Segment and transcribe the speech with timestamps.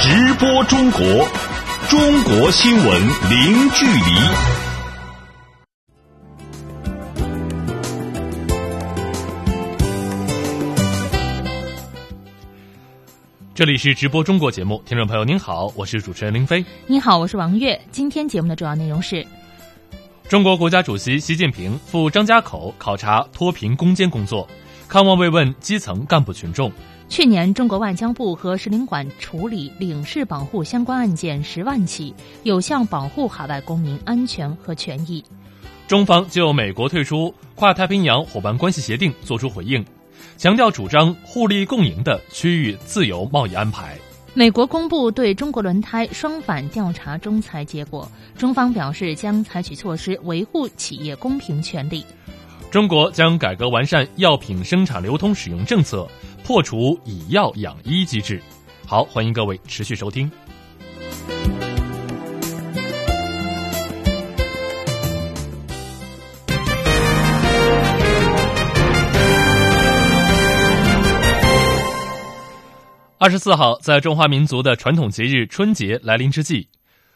[0.00, 1.00] 直播中国，
[1.88, 4.00] 中国新闻零距离。
[13.54, 16.64] 这里是直播中国节目，听众朋友您好，我是主持人林飞。
[16.86, 17.80] 你好，我是王悦。
[17.90, 19.24] 今天节目的主要内容是：
[20.28, 24.48] 中国国家主席习近平赴张家口考察脱贫攻坚工作，
[24.88, 26.70] 看望慰问基层干部群众。
[27.08, 35.22] 去年，中国外交部和使领馆处理领事保护相关案件十万起，有效保护海外公民安全和权益。
[35.86, 39.84] 中方就美国退出跨太平洋伙伴关系协定作出回应。
[40.36, 43.96] 强调主张互利共赢的区域自由贸易安排。
[44.32, 52.04] 美国公布对中国轮胎双反调查仲裁结果，中方表示将采取措施维护企业公平权利。
[52.70, 56.08] 中国将改革完善药品生产流通使用政策，
[56.44, 58.38] 破除以药养医机制。
[58.86, 60.30] 好，欢迎各位持续收听。
[73.16, 76.68] 二十四号，在中华民族的传统节日春节来临之际，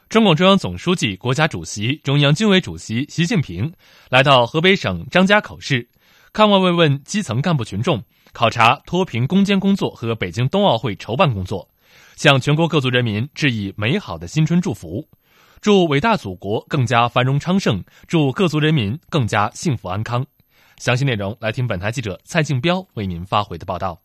[0.09, 3.71] 中共中央总书记、国家主席、中央军委主席习近平
[4.09, 5.87] 来到河北省张家口市，
[6.33, 11.69] 看望慰问基层干部群众，考察脱贫攻坚工作和北京冬奥会筹办工作，
[12.17, 15.07] 向全国各族人民致以美好的新春祝福，
[15.61, 20.25] 祝伟大祖国更加繁荣昌盛，祝各族人民更加幸福安康。
[20.77, 24.01] 详细内容来听本台记者蔡静彪为您发回的报道。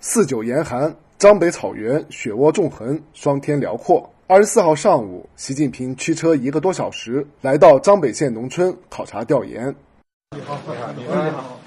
[0.00, 4.10] 四九严寒，张北草原雪窝纵横，霜天辽阔。
[4.26, 9.74] 二十四号上午，习近平驱车一个多小时来到张北县农村考察调研。
[10.36, 10.58] 你好，
[10.96, 11.60] 你好，你好，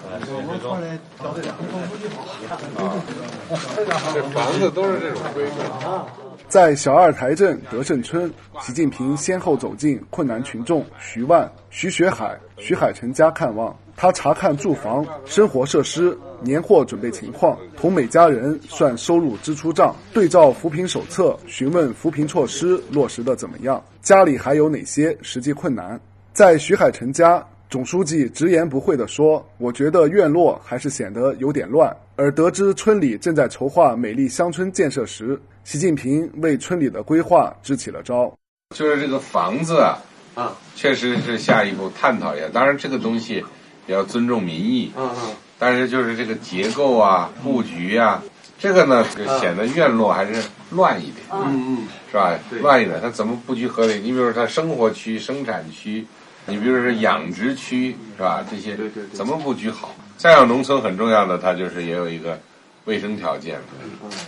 [3.75, 6.05] 这两这房子都是这种规格。
[6.47, 13.75] 在小二台镇德胜村，习近平先后走进困难群众徐万、徐学海、徐海成家看望。
[13.99, 25.99] 他查看住房、生活设施、年货准备情况，同每家人算收入支出账，对照扶贫手册询问扶贫措施落实的怎么样，家里还有哪些实际困难。
[26.31, 38.33] 在徐海成家， 总书记直言不讳地说：“我觉得院落还是显得有点乱。”而得知村里正在筹划美丽乡村建设时，习近平为村里的规划支起了招。
[38.75, 39.97] 就是这个房子啊，
[40.35, 42.47] 啊，确实是下一步探讨一下。
[42.53, 43.43] 当然，这个东西
[43.85, 43.95] 也。
[43.95, 48.21] 要尊重民意，嗯嗯，但是就是这个结构啊、布局啊，
[48.59, 52.37] 这个呢就显得院落还是乱一点，嗯嗯，是吧？
[52.59, 53.93] 乱一点，它怎么布局合理？
[53.99, 56.05] 你比如说它生活区、生产区，
[56.47, 58.43] 你比如说养殖区，是吧？
[58.49, 58.77] 这些
[59.13, 59.93] 怎么布局好？
[60.17, 62.39] 再有农村很重要的，它就是也有一个
[62.85, 63.59] 卫生条件，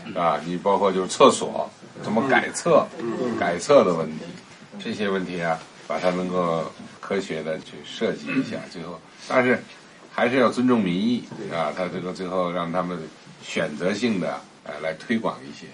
[0.06, 0.40] 是吧？
[0.46, 1.70] 你包括就是厕所
[2.04, 2.86] 怎么改厕，
[3.40, 4.26] 改厕的问题，
[4.84, 5.58] 这些问题啊，
[5.88, 6.70] 把它能够
[7.00, 9.00] 科学的去设计一下，最后。
[9.28, 9.58] 但是，
[10.12, 11.72] 还是要尊重民意啊！
[11.76, 13.00] 他这个最后让他们
[13.42, 15.68] 选择性的呃来推广一些。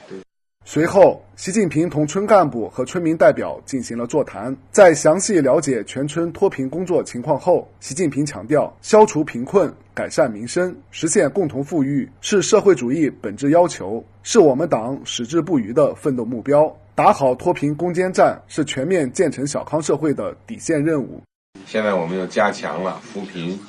[0.68, 4.58] 随后，习近平同村干部和村民代表进行了座谈。
[4.72, 16.76] 在详细了解全村脱贫工作情况后，习近平强调，消除贫困、改善民生、实现共同富裕是社会主义本质要求，是我们党矢志不渝的奋斗目标。
[16.96, 21.22] 打好脱贫攻坚战是全面建成小康社会的底线任务。
[21.68, 23.60] 现在我们又加强了扶贫，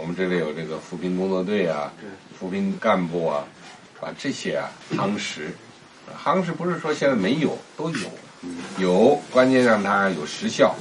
[0.00, 1.92] 我们这里有这个扶贫工作队啊，
[2.38, 3.44] 扶贫干部啊，
[4.00, 5.48] 把这些啊夯实，
[6.14, 8.10] 夯实不是说现在没有，都有，
[8.78, 10.74] 有关键让它有实效，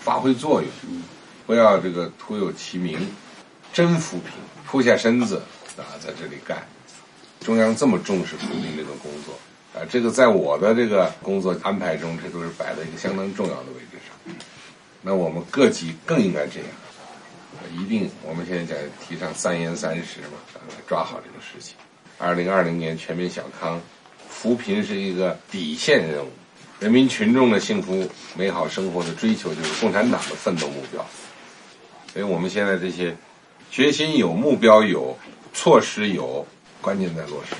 [0.00, 0.70] 发挥作用，
[1.46, 2.98] 不要这个徒有其名，
[3.72, 4.30] 真扶贫，
[4.66, 5.42] 扑下身子
[5.76, 6.66] 啊在这里干，
[7.40, 9.34] 中央这么重视扶贫这个工作
[9.74, 14.34] 啊，这个在我的这个工作安排中，这都是摆在一个相当重要的位置上。
[15.02, 16.68] 那我们各级更应该这样，
[17.76, 20.38] 一定我们现在在提倡三严三实嘛，
[20.86, 21.76] 抓好这个事情。
[22.18, 23.80] 二零二零年全面小康，
[24.42, 26.28] 扶贫是一个底线任务，
[26.80, 28.04] 人民群众的幸福
[28.36, 31.00] 美好生活的追求就是共产党的奋斗目标。
[32.12, 33.14] 所以我们现在这些
[33.70, 35.16] 决心有、目标有、
[35.54, 36.44] 措施有，
[36.80, 37.54] 关键在落实。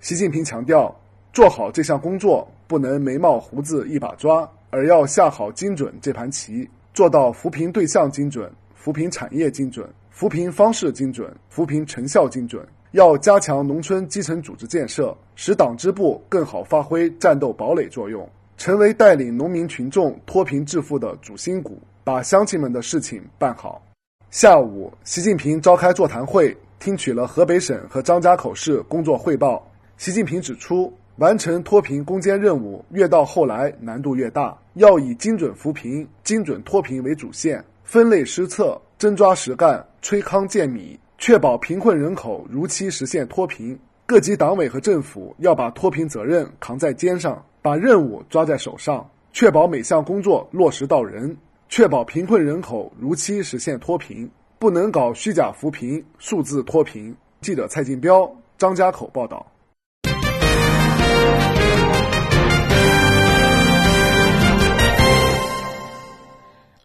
[0.00, 0.98] 习近平强调，
[1.34, 4.50] 做好这项工作不能眉毛胡子一把抓。
[4.70, 12.66] 而要下好精准这盘棋，做到扶贫对象精准、扶贫产业精准、扶贫方式精准、扶贫成效精准。
[12.92, 23.82] 要加强农村基层组织建设，使党支部更好发挥战斗堡垒作用，成为带领农民群众脱贫致富的主心骨，把乡亲们的事情办好。
[24.30, 29.70] 下午，习近平召开座谈会，听取了河北省和张家口市工作汇报。
[29.98, 43.78] 习近平指出，完成脱贫攻坚任务越到后来难度越大，要以精准扶贫、精准脱贫为主线，分类施策，真抓实干，催糠见米，确保贫困人口如期实现脱贫。
[44.08, 51.36] 各级党委和政府要把脱贫责任扛在肩上，把任务抓在手上，确保每项工作落实到人，
[51.68, 54.30] 确保贫困人口如期实现脱贫，
[54.60, 57.12] 不能搞虚假扶贫、数字脱贫。
[57.40, 59.44] 记者蔡进彪、张家口报道。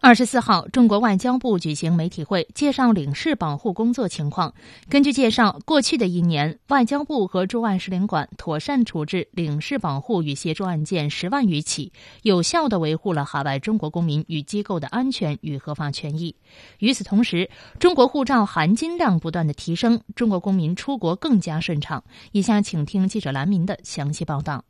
[0.03, 4.51] 二十四号，中国外交部举行媒体会，介绍领事保护工作情况。
[4.89, 11.94] 根据介绍，过去的一年，外交部和驻外使领馆妥善处置领事保护与协助案件十万余起，
[12.24, 16.36] 有效地维护了海外中国公民与机构的安全与合法权益。
[16.80, 22.04] 与此同时，中国护照含金量不断的提升，中国公民出国更加顺畅。
[22.31, 24.63] 以下请听记者兰明的详细报道。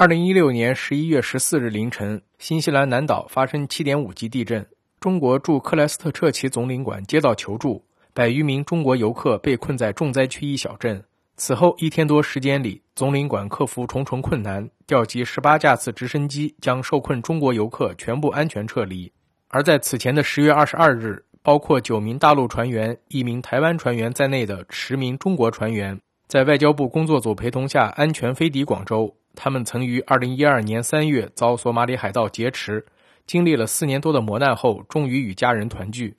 [0.00, 4.66] 二零一六年十一月十四日凌晨，新西兰南岛发生七点五级地震。
[4.98, 11.04] 中国驻克莱斯特彻奇总领馆接到求助，百余名中国游客被困在重灾区一小镇。
[11.36, 19.12] 此后一天多时间里，总领馆克服重重困难，调集十八架次直升机，将受困中国游客全部安全撤离。
[19.48, 29.14] 而在此前的十月二十二日，包括九名大陆船员、一名台湾船员在内的十名中国船员，在外交部工作组陪同下安全飞抵广州。
[29.34, 32.84] 他们曾于二零一二年三月遭索马里海盗劫持，
[33.26, 36.14] 经历了四年多的磨难后，终于与家人团聚。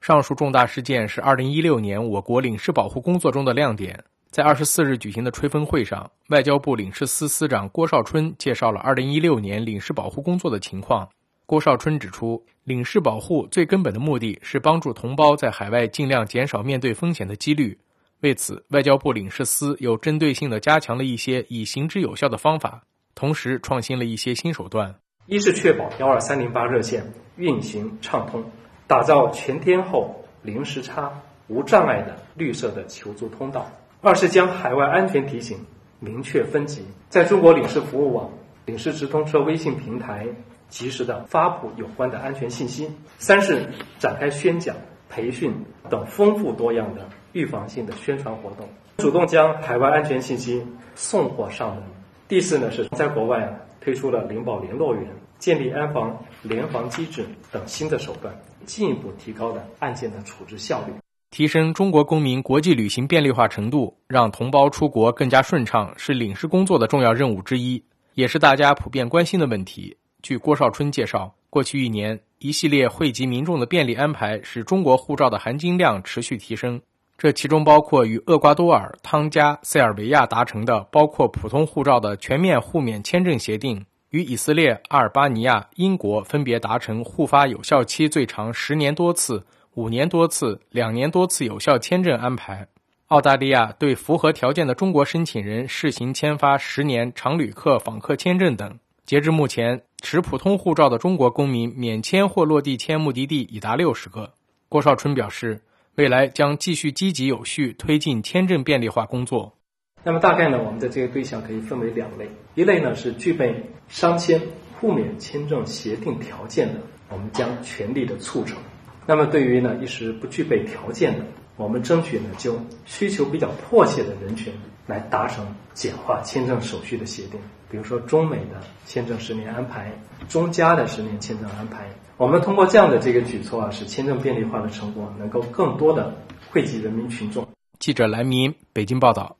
[0.00, 4.04] 上述重大事件是二零一六年我国领事保护工作中的亮点。
[4.30, 11.08] 在二十四日举行的吹风会上，外交部领事司司长郭少春介绍了二零一六年领事保护工作的情况。
[11.46, 17.78] 郭少春指出，领事保护最根本的目的是帮助同胞在海外尽量减少面对风险的几率。
[18.20, 22.82] 为此，外交部领事司有针对性的加强了一些以行之有效的方法，
[23.14, 24.94] 同时创新了一些新手段。
[25.26, 28.42] 一是确保幺二三零八热线运行畅通，
[28.86, 31.12] 打造全天候、零时差、
[31.48, 33.70] 无障碍的绿色的求助通道；
[34.00, 35.58] 二是将海外安全提醒
[36.00, 38.30] 明确分级，在中国领事服务网、
[38.64, 40.26] 领事直通车微信平台
[40.68, 42.86] 及时的发布有关的安全信息；
[43.18, 44.74] 三是展开宣讲、
[45.10, 45.52] 培训
[45.90, 47.06] 等丰富多样的。
[47.36, 48.66] 预防性的宣传活动，
[48.96, 51.84] 主动将海外安全信息送货上门。
[52.26, 53.46] 第四呢，是在国外
[53.78, 55.06] 推出了领保联络员、
[55.38, 58.34] 建立安防联防机制等新的手段，
[58.64, 60.94] 进一步提高了案件的处置效率，
[61.30, 67.84] 提升中国公民国际旅行便利化程度，让同胞出国更加顺畅，是领事工作的重要任务之一，
[68.14, 69.94] 也是大家普遍关心的问题。
[70.22, 76.80] 据郭少春介绍，过去一年，一系列惠及民众的便利安排，使中国护照的含金量持续提升。
[77.18, 92.68] 这其中包括与厄瓜多尔、汤加、塞尔维亚达成的包括普通护照的全面互免签证协定，与以色列、阿尔巴尼亚、英国分别达成互发有效期最长十年多次、五年多次、两年多次有效签证安排。
[93.06, 98.78] 澳大利亚对符合条件的中国申请人试行签发十年常旅客访客签证等。
[99.06, 104.34] 截至目前，持普通护照的中国公民免签或落地签目的地已达六十个。
[104.68, 105.62] 郭少春表示。
[105.96, 109.56] 未来将继续积极有序推进签证便利化工作。
[110.04, 114.38] 那么，大概呢，我们的这个对象可以分为两类：一类呢是具备商签
[114.78, 118.58] 互免签证协定条件的，我们将全力的促成；
[119.06, 121.24] 那么，对于呢一时不具备条件的，
[121.56, 124.52] 我们争取呢就需求比较迫切的人群
[124.86, 127.40] 来达成简化签证手续的协定。
[127.70, 129.90] 比如说，中美的签证十年安排，
[130.28, 131.88] 中加的十年签证安排。
[132.18, 136.16] 我们通过这样的这个举措啊，使签证便利化的成果能够更多的
[136.48, 137.46] 惠及人民群众。
[137.78, 139.36] 记者蓝明北京报道。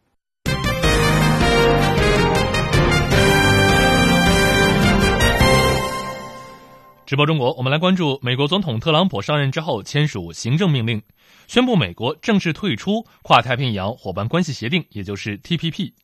[7.07, 11.01] 直播中国，我们来关注美国总统特朗普上任之后签署行政命令，
[11.47, 15.95] 宣布美国正式退出跨太平洋伙伴关系协定，也就是 TPP。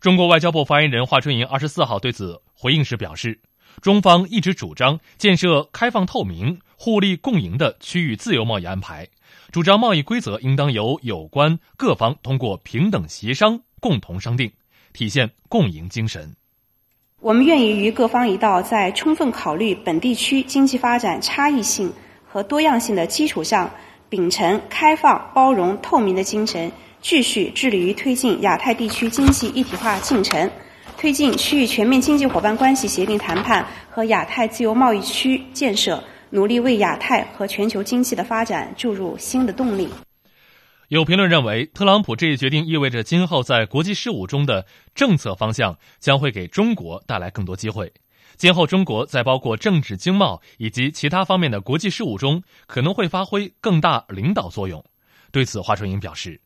[0.00, 3.38] 中国外交部发言人华春莹二十四号对此回应时表示。
[3.80, 9.08] 中方一直主张建设开放透明、互利共赢的区域自由贸易安排，
[9.52, 14.52] 主张贸易规则应当由有关各方通过平等协商共同商定，
[14.92, 16.34] 体现共赢精神。
[17.20, 21.92] 我们愿意与各方一道，在充分考虑本地区经济发展差异性
[22.26, 23.70] 和多样性的基础上，
[24.08, 26.70] 秉承开放、包容、透明的精神，
[27.00, 30.50] 继续致力于推进亚太地区经济一体化进程。
[30.98, 39.88] 推进区域全面经济伙伴关系协定谈判和亚太自由贸易区建设，努力为亚太和全球经济的发展注入新的动力。
[40.88, 47.92] 有评论认为，特朗普这一决定意味着今后在国际事务中的政策方向将会给中国带来更多机会。
[48.36, 54.84] 今后中国在包括政治、经贸以及其他方面的国际事务中，可能会发挥更大领导作用。
[55.30, 56.40] 对此，华春莹表示：“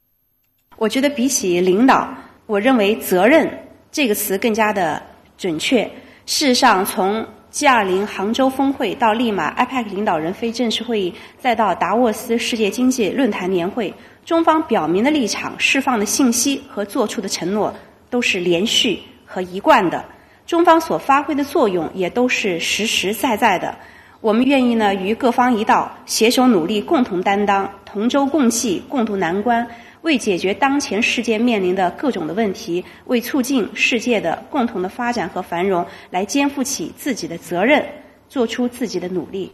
[0.76, 3.48] 我觉得比起领导，我认为责任
[3.92, 5.00] 这个词更加的
[5.36, 5.84] 准确。
[6.24, 13.92] 事实上，从 G20 杭州峰会到利马 IPAC 领导人非正式会议，再到达沃斯世界经济论坛年会。”
[14.24, 17.74] 中方表明的立场、释放的信息和做出的承诺
[18.08, 20.04] 都是连续和一贯的，
[20.46, 23.76] 中方所发挥的作用也都是实实在在的。
[24.20, 29.66] 我们愿意呢与各方一道，携手努力，共同担当，同舟共济，共度难关，
[30.02, 37.84] 为解决当前世界面临的各种的问题，为促进世界的共同的发展和繁荣，来肩负起自己的责任，
[38.28, 39.52] 做出自己的努力。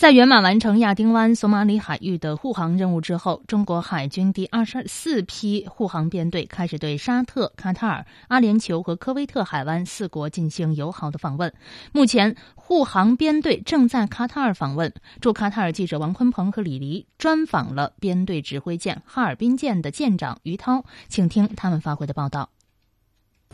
[0.00, 11.52] 在圆满完成亚丁湾、索马里海域的护航任务之后，中国海军第二十四批护航编队开始对沙特、卡塔尔、阿联酋和科威特海湾四国进行友好的访问。
[11.92, 14.90] 目前，护航编队正在卡塔尔访问。
[15.20, 22.48] 驻卡塔尔记者王坤鹏和李黎专访了编队指挥舰哈尔滨舰的舰长于涛，请听他们发回的报道。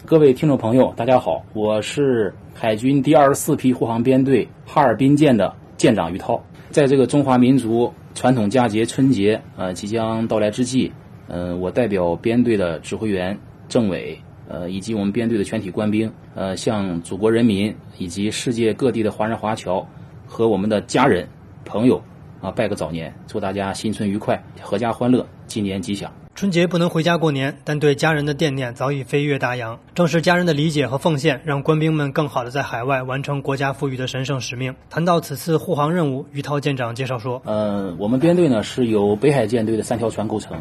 [0.05, 5.53] 各位听众朋友，大家好，我是海军第二十四批护航编队哈尔滨舰的。
[5.76, 10.90] 舰长于涛，在这个中华民族传统佳节春节呃即将到来之际，
[11.28, 14.18] 呃，我代表编队的指挥员、政委，
[14.49, 19.87] 呃，以及我们编队的全体官兵，呃，向祖国人民以及世界各地的华人华侨
[20.26, 21.28] 和我们的家人、
[21.64, 22.02] 朋友
[22.40, 26.11] 啊，拜个早年，祝大家新春愉快，阖家欢乐，鸡年吉祥。
[26.37, 29.81] 春节不能回家过年，但对家人的惦念早已飞越大洋。
[29.95, 34.76] 正是家人的理解和奉献，让官兵们更好的在海外完成国家赋予的神圣使命。
[34.90, 40.61] 谈到此次护航任务，于涛舰长介绍说：“呃，我们编队呢是由北海舰队的三条船构成，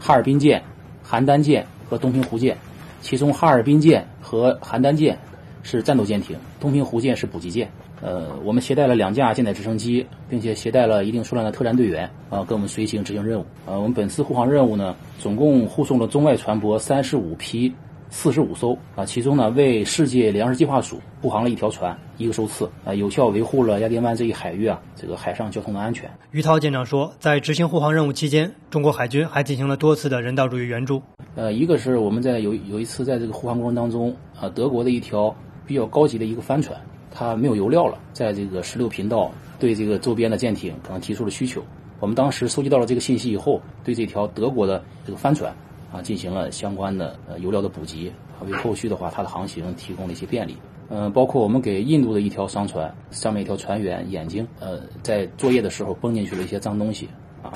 [0.00, 0.64] 哈尔滨舰、
[1.08, 2.58] 邯郸舰和东平湖舰。
[3.00, 5.20] 其中哈尔滨舰和邯郸舰
[5.62, 7.70] 是战斗舰艇，东平湖舰是补给舰。”
[8.02, 13.44] 呃，我们携带了两架舰载直升机，并且携带了一定数量的特战队员啊，跟我们随行执行任务。
[13.64, 17.72] 呃，我们本次护航任务呢，总共护送了中外船舶三十五批，
[18.10, 26.10] 四十五艘啊，其中呢，为世界粮食计划署护航了一条船，一个艘次啊，有效维护了亚丁湾这一海域啊这个海上交通的安全。
[26.32, 31.02] 于涛舰长说，在执行护航任务期间，中国海军还进行了多次的人道主义援助。
[31.34, 35.34] 呃，一个是我们在有有一次在这个护航过程当中啊，德国的一条
[35.66, 36.78] 比较高级的一个帆船。
[37.18, 41.62] 它没有油料了，在这个十六频道对这个周边的舰艇可能提出了需求。
[41.98, 45.50] 我们当时收集到了这个信息以后，对这条德国的这个帆船
[45.90, 48.12] 啊进行了相关的呃油料的补给，
[48.44, 50.58] 为后续的话它的航行提供了一些便利。
[50.90, 57.08] 嗯，包括我们给印度的一条商船上面一条船员眼睛呃在作业的时候崩进去了一些脏东西
[57.42, 57.50] 啊，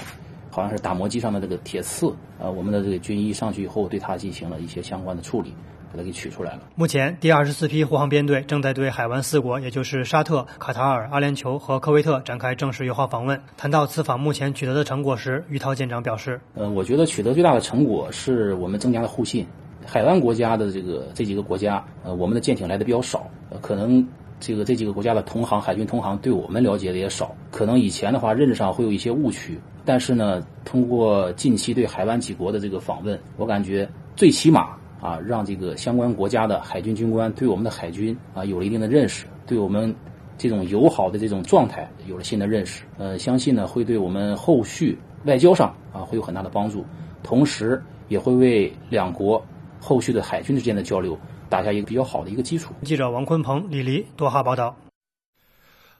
[0.50, 2.08] 好像是打磨机上的这个铁刺
[2.40, 5.54] 啊，我们的这个军医上去以后对它进行了一些相关的处理。
[5.90, 6.60] 把它给取出来了。
[6.74, 13.40] 目前，第二十四批护航编队正在对海湾四国，也就是沙特、卡塔尔、阿联酋和科威特展开正式友好访问。
[13.56, 19.46] 谈到此访目前取得的成果时，于涛舰长表示：“呃，我觉得取得最大的成果是我们增加了互信。
[19.84, 24.06] 海湾国家的这个这几个国家，呃，我们的舰艇来的比较少，呃，可能
[24.38, 29.58] 这个这几个国家的同行海军同行对我们了解的也少，可能以前的话认识上会有一些误区。
[29.84, 39.94] 但是呢，通过近期对海湾几国的这个访问，我感觉最起码。”啊，让这个相关国家的海军军官对我们的海军啊有了一定的认识，对我们
[40.36, 42.84] 这种友好的这种状态有了新的认识。
[42.98, 46.84] 呃，相信呢会对我们后续外交上啊会有很大的帮助，
[47.22, 49.44] 同时也会为两国
[49.80, 52.74] 后续的海军之间的交流打下一个比较好的一个基础。
[52.82, 54.76] 记者王坤鹏、李黎多哈报道。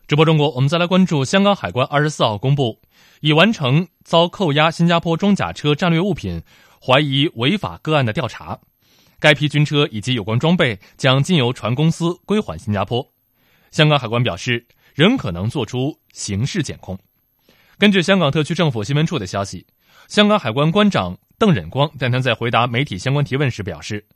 [0.07, 2.80] 直播中国，我们再来关注香港海关二十四号公布，
[3.21, 6.42] 已完成遭扣押新加坡装甲车战略物品
[6.85, 8.59] 怀疑违法个案的调查。
[9.21, 13.07] 该批军车以及有关装备将经由船公司归还新加坡。
[13.71, 16.99] 香港海关表示，仍可能作出刑事检控。
[17.79, 19.67] 根据香港特区政府新闻处的消息，
[20.09, 24.07] 香港海关关长邓忍光但他在回答媒体相关提问时表示，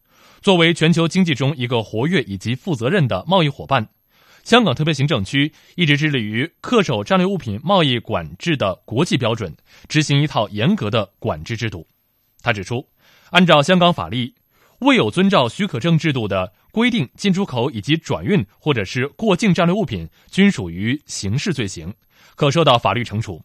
[0.41, 3.89] 作为全球经济中一个活跃以及负责任的贸易伙伴，
[4.43, 9.55] 香港特别行政区一直致力于恪守战略物品贸易管制的国际标准，
[9.89, 11.87] 执行一套严格的管制制度。
[12.43, 12.87] 他指出，
[13.31, 14.35] 按照香港法律。
[14.85, 21.91] 未有遵照许可证制度的规定进出口以及转运或者是过境战略物品，均属于刑事罪行，
[22.37, 23.43] 可受到法律惩处。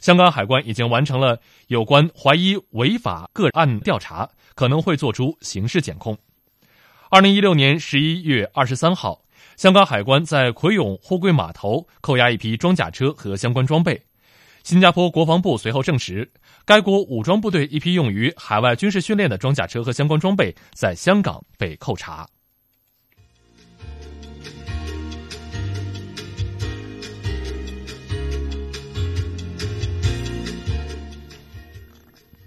[0.00, 6.18] 香港海关已经完成了有关怀疑违法个案调查，可能会作出刑事检控。
[7.08, 9.22] 二零一六年十一月二十三号，
[9.56, 14.02] 香港海关在葵涌货柜码头扣押一批装甲车和相关装备。
[14.62, 16.30] 新加坡国防部随后证实，
[16.66, 22.26] 该国武装部队一批用于海外军事训练的装甲车和相关装备在香港被扣查。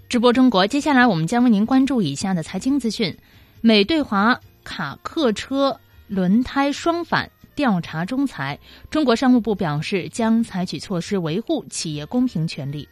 [0.08, 3.16] 直播中国，接下来我们将为您关注以下的财经资讯：
[3.60, 8.58] 美对华卡客车轮胎双反调查仲裁，
[8.90, 12.88] 中国商务部表示将采取措施维护企业公平权利。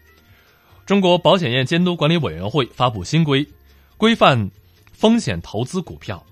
[0.87, 3.45] 中国保险业监督管理委员会发布新规，
[3.97, 4.53] 规范
[4.93, 6.25] 风险投资股票。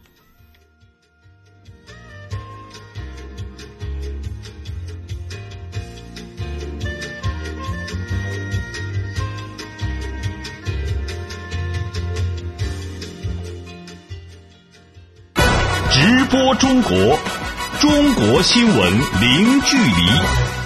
[15.91, 17.19] 直播中国，
[17.81, 20.64] 中国新闻零距离。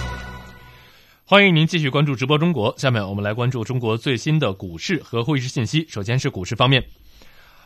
[1.29, 2.73] 欢迎您继续关注直播中国。
[2.75, 5.85] 下面我们来关注中国最新的股市和汇市信息。
[5.87, 6.83] 首先是股市方面，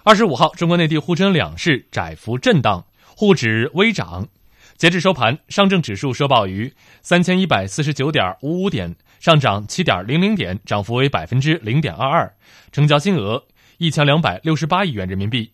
[0.04, 4.28] 二十五号，中国内地沪深两市窄幅震荡，沪指微涨。
[4.76, 12.34] 截至收盘，上证指数收报于三千一百四十九点五五点，上涨七点零零点，涨幅为百分之零点二二，
[12.74, 13.42] 成交金额
[13.78, 15.50] 一千两百六十八亿元人民币。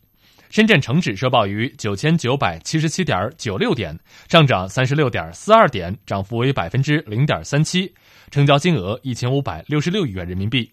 [0.49, 3.95] 深圳成指收报于九千九百七十七点九六点，
[4.27, 7.93] 上涨三十六点四二点，涨幅为百分之零点三七，
[8.31, 10.71] 成交金额一千五百六十六亿元人民币。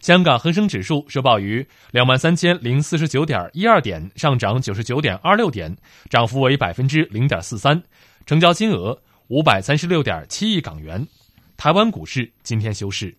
[0.00, 5.74] 香港恒生指数收报于两万三千零四十九点一二点，上涨九十九点二六点，
[6.10, 7.82] 涨幅为百分之零点四三，
[8.26, 8.98] 成交金额
[9.28, 11.06] 五百三十六点七亿港元。
[11.56, 13.16] 台湾股市今天休市。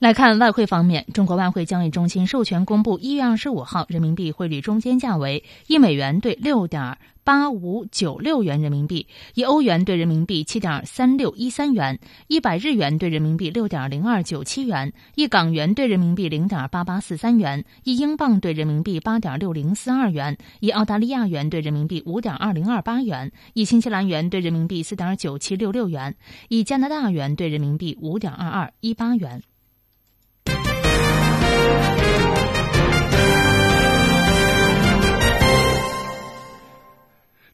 [0.00, 26.16] 来看外汇方面，中国外汇交易中心授权公布一月二十五号人民币汇率中间价为一美元兑六点八五九六元人民币，一欧元兑人民币七点三六一三元，一百日元兑人民币六点零二九七元，一港元兑人民币零点八八四三元，一英镑兑人民币八点六零四二元，一澳大利亚元兑人民币五点二零二八元，一新西兰元兑人民币四点九七六六元，
[26.48, 29.42] 一加拿大元兑人民币五点二二一八元。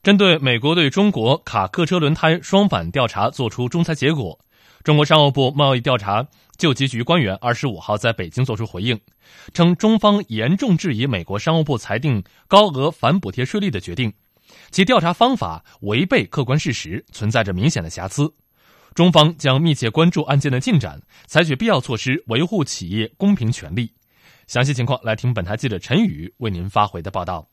[0.07, 4.39] 针对美国对中国卡客车轮胎双反调查作出仲裁结果，
[4.85, 6.25] 中国商务部贸易调查
[6.57, 9.01] 救济局官员二十五号在北京作出回应，
[9.53, 14.13] 称中方严重质疑美国商务部裁定高额反补贴税率的决定，
[14.71, 18.33] 其调查方法违背客观事实，存在着明显的瑕疵。
[18.95, 23.91] 中方将密切关注案件的进展，采取必要措施维护企业公平权利。
[24.47, 27.49] 详细情况，来听本台记者陈宇为您发回的报道。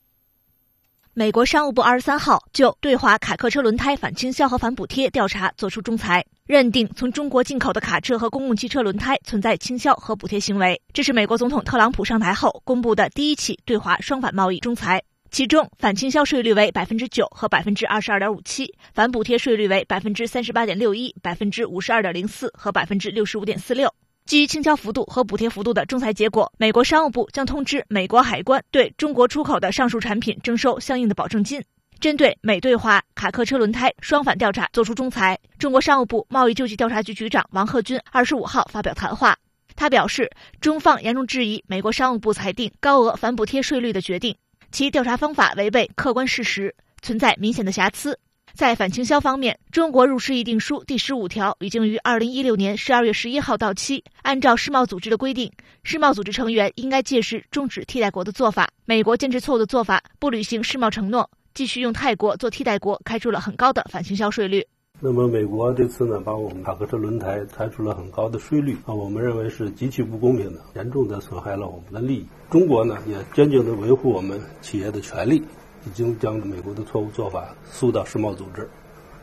[1.15, 10.81] 美国商务部二十三号就对华卡客车轮胎反倾销和反补贴调查作出仲裁，认定从中国进口的卡车和公共汽车轮胎存在倾销和补贴行为。
[10.91, 23.93] 这是美国总统特朗普上台后公布的第一起对华双反贸易仲裁，其中反倾销税率为百分之九和百分之二十二点五七，反补贴税率为百分之三十八点六一、百分之五十二点零四和百分之六十五点四六。
[24.25, 31.61] 基于倾销幅度和补贴幅度的仲裁结果，美国商务部将通知美国海关对中国出口的上述产品征收相应的保证金。
[31.99, 39.37] 针对美对华卡客车轮胎双反调查作出仲裁，中国商务部贸易救济调查局局长王贺军二十五号发表谈话，
[39.75, 44.35] 他表示，中方严重质疑美国商务部裁定高额反补贴税率的决定，
[44.71, 48.17] 其调查方法违背客观事实，存在明显的瑕疵。
[48.55, 54.03] 在反倾销方面，中国入世议定书第十五条已经于二零一六年十二月十一号到期。
[54.21, 55.51] 按照世贸组织的规定，
[55.83, 58.69] 世贸组织成员应该届时终止替代国的做法。
[58.85, 64.63] 美国坚持错误的做法，不履行世贸承诺，继续用泰国做替代国，开出了很高的反倾销税率。
[64.99, 72.27] 那么，美国这次呢，把我们卡客车轮胎开出了很高的税率啊，我们认为是极其不公平的，严重的损害了我们的利益。
[72.51, 75.43] 中国呢，也坚决的维护我们企业的权利。
[75.85, 78.69] 已经将美国的错误做法诉到世贸组织，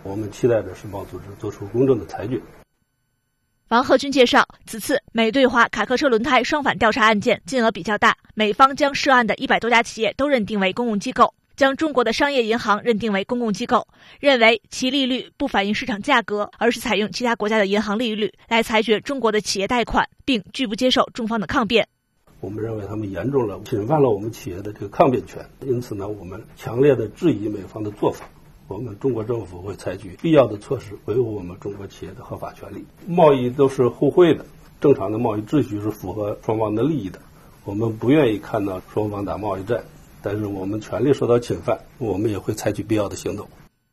[0.02, 2.40] 我们期待着世贸组织做出公正的裁决。
[3.68, 13.86] 王贺军介绍，此次美对华卡客车轮胎双反调查案件金额比较大，美方将涉案的一百多家企业都认定为公共机构，将中国的商业银行认定为公共机构，
[14.18, 21.86] 认为其利率不反映市场价格，而是采用其他国家的银行利率来裁决中国的企业贷款，并拒不接受中方的抗辩。
[22.40, 28.26] 我们认为他们严重了侵犯了我们企业的这个抗辩权，因此呢，我们强烈的质疑美方的做法。
[28.66, 32.84] 我们中国政府会采取必要的措施，维护我们中国企业的合法权利。
[33.06, 34.46] 贸易都是互惠的，
[34.80, 37.18] 正常的贸易秩序是符合双方的利益的。
[37.64, 39.84] 我们不愿意看到双方打贸易战，
[40.22, 43.48] 但是我们权利受到侵犯，我们也会采取必要的行动。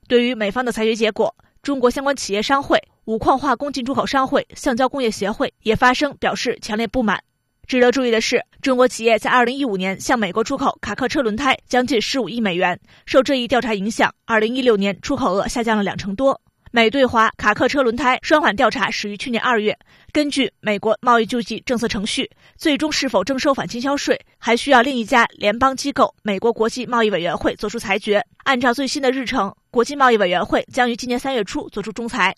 [0.08, 7.24] 对于美方的裁决结果，中国相关企业商会、五矿化工进出口商会、橡胶工业协会也发声表示强烈不满。
[7.68, 16.40] 值得注意的是，中国企业在2015年向美国出口卡客车轮胎将近15亿美元，受这一调查影响，2016年出口额下降了两成多。
[16.72, 19.78] 美对华卡客车轮胎双缓调查始于去年二月。
[20.14, 28.24] 根据美国贸易救济政策程序，最终是否征收反倾销税，还需要另一家联邦机构——美国国际贸易委员会作出裁决。
[28.46, 32.34] 按照最新的日程，国际贸易委员会将于今年三月初作出仲裁。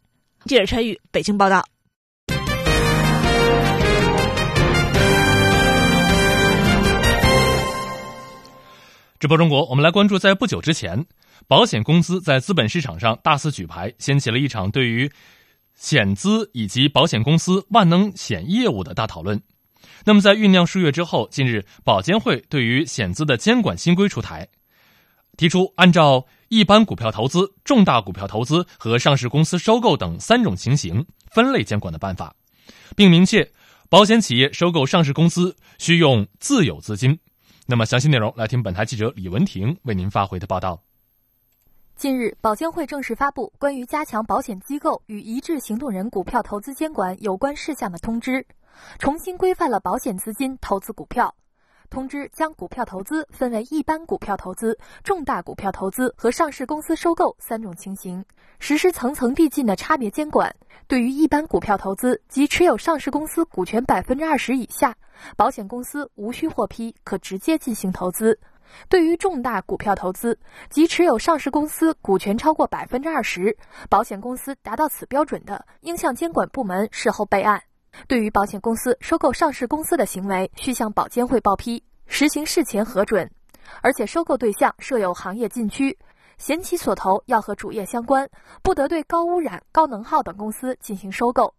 [0.45, 1.63] 记者陈宇，北京报道。
[9.19, 11.05] 直播中国，我们来关注，在不久之前，
[11.45, 15.11] 保险公司在资本市场上大肆举牌，掀起了一场对于
[15.75, 19.41] 险资以及保险公司万能险业务的大讨论。
[20.05, 24.47] 那么，在酝酿数月之后，近日保监会对于险资的监管新规出台，
[25.35, 32.33] 提出按照一般股票投资、重大股票投资和上市公司收购等三种情形分类监管的办法，
[32.95, 33.51] 并明确
[33.89, 37.19] 保险企业收购上市公司需用自有资金。
[37.69, 40.81] 那么详细内容，来听本台记者李文婷为您发回的报道。
[41.95, 48.43] 近日，保监会正式发布关于加强保险机构与一致行动人股票投资监管有关事项的通知，
[48.97, 51.35] 重新规范了保险资金投资股票。
[51.89, 58.23] 通知将股票投资分为一般股票投资、重大股票投资和上市公司收购三种情形，
[58.59, 60.55] 实施层层递进的差别监管。
[60.87, 64.95] 对于一般股票投资及持有上市公司股权百分之二十以下，
[65.35, 68.33] 保险公司无需获批，可直接进行投资；
[68.87, 73.57] 对于重大股票投资及持有上市公司股权超过百分之二十，
[73.89, 77.61] 保险公司达到此标准的，应向监管部门事后备案。
[78.07, 83.29] 对于保险公司收购上市公司的行为，需向保监会报批，实行事前核准，
[83.81, 85.97] 而且收购对象设有行业禁区，
[86.37, 88.29] 险企所投要和主业相关，
[88.61, 91.53] 不得对高污染、高能耗等公司进行收购。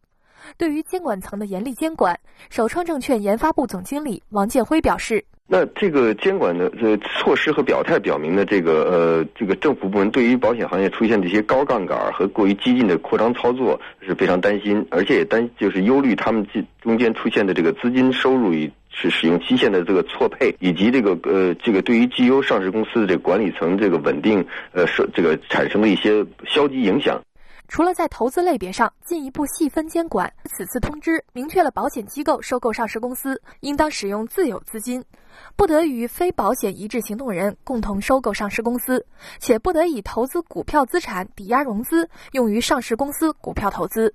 [0.56, 5.26] 对于监管层的严厉监管，首创证券研发部总经理王建辉表示。
[5.52, 27.20] 那这个监管的呃措施和表态表明呢，这个呃这个政府部门对于保险行业出现这些高杠杆和过于激进的扩张操作是非常担心，而且也担就是忧虑他们这中间出现的这个资金收入与是使用期限的这个错配，以及这个呃这个对于绩优上市公司的这个管理层这个稳定呃是这个产生的一些消极影响。
[27.70, 35.02] 除了在投资类别上进一步细分监管，此次通知明确了保险机构收购上市公司应当使用自有资金，
[35.54, 39.06] 不得与非保险一致行动人共同收购上市公司，
[39.38, 44.12] 且不得以投资股票资产抵押融资用于上市公司股票投资。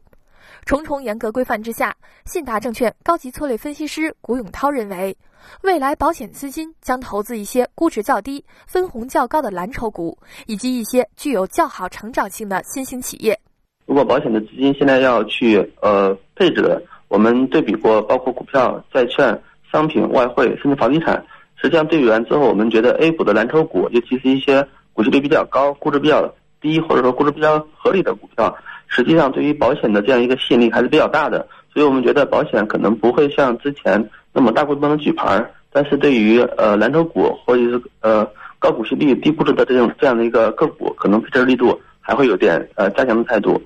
[0.65, 5.15] 重重严格规范之下，信达证券高级策略分析师古永涛认为，
[5.61, 13.39] 未来保险资金将投资一些估值较低、分红较高的蓝筹股，以及一些具有较好成长性的新兴企业。
[13.85, 19.39] 如果保险的资金现在要去呃配置，我们对比过，包括股票、债券、
[19.71, 21.23] 商品、外汇，甚至房地产，
[21.55, 28.55] 实际上对比完之后，我们觉得 A 股的蓝筹股，尤其是一些股息率比较高、估值比较低，或者说估值比较合理的股票，
[28.87, 31.47] 实际上对于保险的这样一个吸引力还是比较大的。
[31.73, 38.27] 所以我们觉得保险可能不会像之前那么大规模的举牌，但是对于呃蓝筹股或者是呃
[38.59, 41.79] 高股息率、低估值的这种这样的一个个股，可能配置力度。
[42.07, 43.59] 还会有点呃加强的态度。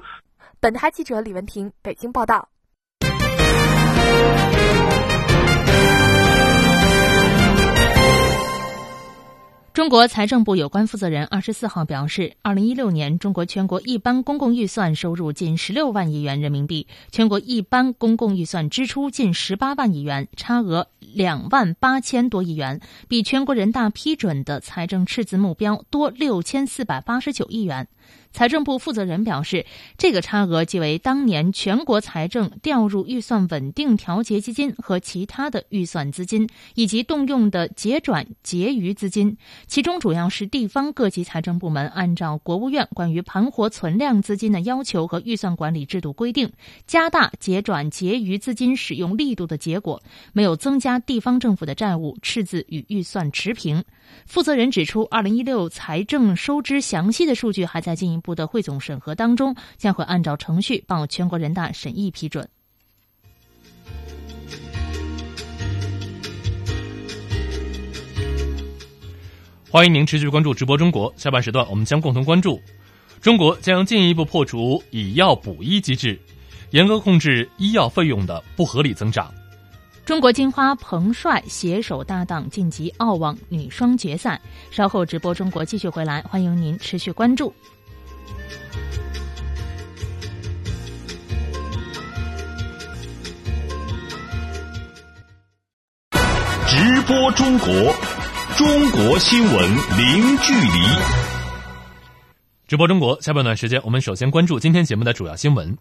[0.61, 2.47] 本台记者李文婷北京报道。
[9.79, 27.87] 中国财政部有关负责人二十四号表示，二零一六年中国全国一般公共预算收入近十六万亿元人民币，全国一般公共预算支出近十八万亿元，差额两万八千多亿元，比全国人大批准的财政赤字目标多六千四百八十九亿元。
[28.31, 29.65] 财政部负责人表示，
[29.97, 39.37] 这个差额即为当年全国财政调入预算稳定调节基金和其他的预算资金，以及动用的结转结余资金。
[39.65, 46.51] 其中主要是地方各级财政部门按照国务院关于盘活存量资金的要求和预算管理制度规定，
[46.85, 53.83] 加大结转结余资金使用力度的结果，没有增加地方政府的债务，赤字与预算持平。
[54.25, 62.47] 负责人指出，二零一六财政收支详细的数据还在进一步的汇总审核当中，将会按照程序报全国人大审议批准。
[69.71, 71.13] 欢迎您持续关注直播中国。
[71.15, 72.59] 下半时段，我们将共同关注：
[73.21, 76.19] 中国将进一步破除以药补医机制，
[76.71, 79.31] 严格控制医药费用的不合理增长。
[80.09, 84.41] 中国金花彭帅携手搭档晋级澳网女双决赛
[84.71, 87.53] 稍后直播中国继续回来欢迎您持续关注。
[96.65, 97.69] 直播中国
[98.57, 100.79] 中国新闻零距离。
[102.67, 105.77] 直播中国下半段时间我们首先关注今天节目的主要新闻。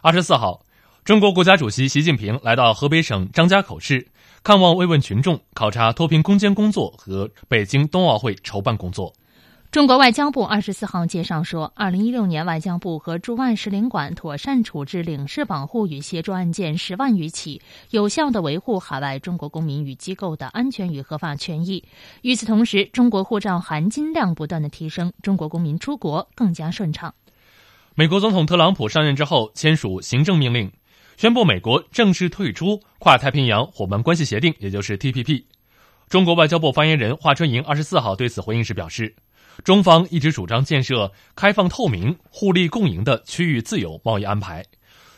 [0.00, 0.64] 二十四号
[1.08, 4.08] 中国国家主席习近平来到河北省张家口市，
[4.42, 9.14] 看望慰问群众，考察脱贫攻坚工作和北京冬奥会筹办工作。
[9.72, 21.82] 中国外交部二十四号介绍说，二零一六年外交部和驻外使领馆妥善处置领事保护与协助案件十万余起，有效的维护海外中国公民与机构的安全与合法权益。
[22.20, 27.14] 与此同时，中国护照含金量不断的提升，中国公民出国更加顺畅。
[27.94, 30.70] 美国总统特朗普上任之后签署行政命令，
[31.18, 35.42] 宣布美国正式退出跨太平洋伙伴关系协定，也就是 TPP。
[36.08, 39.16] 中国外交部发言人华春莹二十四号对此回应时表示。
[39.64, 44.64] 中方一直主张建设开放透明、互利共赢的区域自由贸易安排，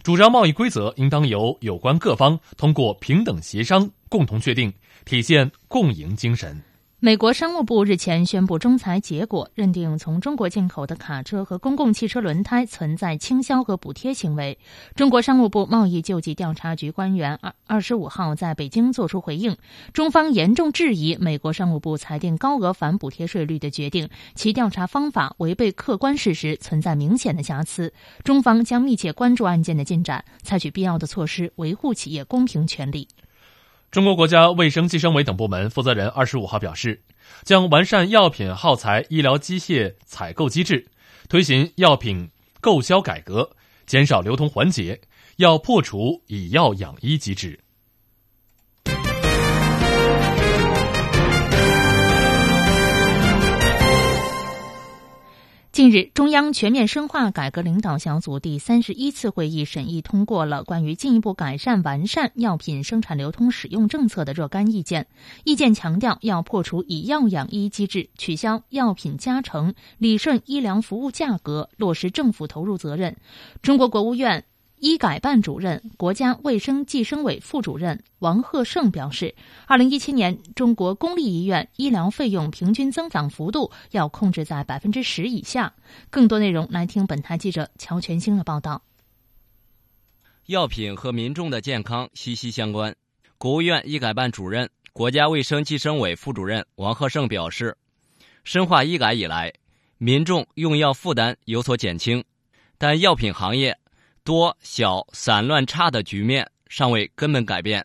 [0.03, 4.73] 主张贸易规则应当由有关各方通过平等协商共同确定，
[5.05, 6.63] 体现共赢精神。
[7.03, 14.59] 美国商务部日前宣布仲裁结果，认定从中国进口的卡车和公共汽车轮胎存在倾销和补贴行为。
[14.95, 19.57] 中国商务部贸易救济调查局官员二二十五号在北京作出回应，
[19.95, 27.91] 中方严重质疑美国商务部裁定高额反补贴税率的决定，其调查方法违背客观事实，存在明显的瑕疵。
[28.25, 33.09] 中方将密切关注案件的进展，采取必要的措施，维护企业公平权利。
[33.91, 37.03] 中国国家卫生计生委等部门负责人二十五号表示，
[37.43, 40.87] 将完善药品耗材医疗机械采购机制，
[41.29, 43.51] 推行药品购销改革，
[43.87, 45.01] 减少流通环节，
[45.39, 47.59] 要破除以药养医机制。
[55.81, 65.07] 近日，中央全面深化改革领导小组第三十一次会议审议通过了关于进一步改善完善药品生产流通使用政策的若干意见。
[65.43, 73.17] 意见强调，要破除以药养医机制，取消药品加成，理顺医疗服务价格，落实政府投入责任。
[73.63, 74.45] 中国国务院。
[74.81, 79.35] 医改办主任、国家卫生计生委副主任王鹤胜表示，
[79.67, 85.75] 二零一七年中国公立医院医疗费用平均增长幅度要控制在百分之十以下。
[86.09, 88.83] 更多内容来听本台记者乔全兴的报道。
[90.47, 92.97] 药品和民众的健康息息相关。
[93.37, 97.77] 国务院医改办主任、国家卫生计生委副主任王鹤胜表示，
[98.45, 99.53] 深化医改以来，
[99.99, 102.25] 民众用药负担有所减轻，
[102.79, 103.77] 但药品行业。
[104.25, 107.85] 多小散乱差的局面尚未根本改变。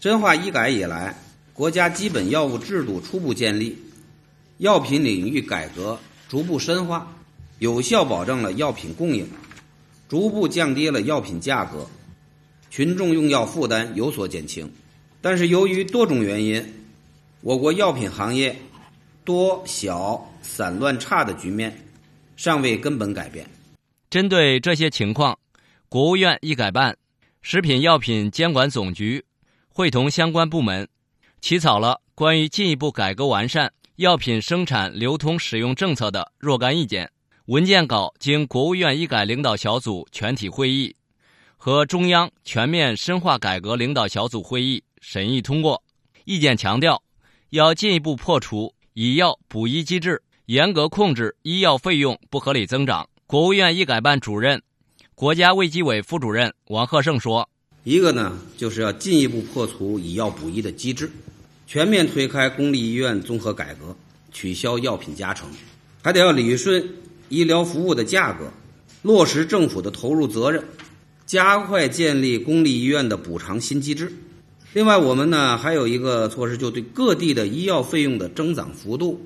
[0.00, 1.16] 深化医改以来，
[1.52, 3.76] 国家基本药物制度初步建立，
[4.58, 7.12] 药品领域改革逐步深化，
[7.58, 9.28] 有效保证了药品供应，
[10.08, 11.88] 逐步降低了药品价格，
[12.70, 14.70] 群众用药负担有所减轻。
[15.20, 16.64] 但是，由于多种原因，
[17.40, 18.56] 我国药品行业
[19.24, 21.86] 多小散乱差的局面
[22.36, 23.44] 尚未根本改变。
[24.10, 25.38] 针对这些情况，
[25.90, 26.96] 国务院医改办、
[27.42, 29.22] 食品药品监管总局
[29.68, 30.88] 会同相关部门，
[31.42, 37.10] 起草了关于进一步改革完善药品生产流通使用政策的若干意见
[37.46, 40.96] 文件稿，经国务院医改领导小组全体会议
[41.58, 45.82] 和中央全面深化改革领导小组会议审议通过。
[46.24, 47.02] 意见强调，
[47.50, 53.06] 要进一步破除以药补医机制，严格控制医药费用不合理增长。
[53.28, 54.62] 国务院医改办主任、
[55.14, 57.46] 国家卫计委副主任王鹤胜说
[57.84, 61.10] ：“一个呢，就是要进一步破除以药补医的机制，
[61.66, 63.94] 全面推开公立医院综合改革，
[64.32, 65.46] 取消药品加成，
[66.00, 66.82] 还得要理顺
[67.28, 68.50] 医疗服务的价格，
[69.02, 70.64] 落实政府的投入责任，
[71.26, 74.10] 加快建立公立医院的补偿新机制。
[74.72, 79.20] 另外，我们呢还有一个措施，就对各地的医药费用的增长幅度，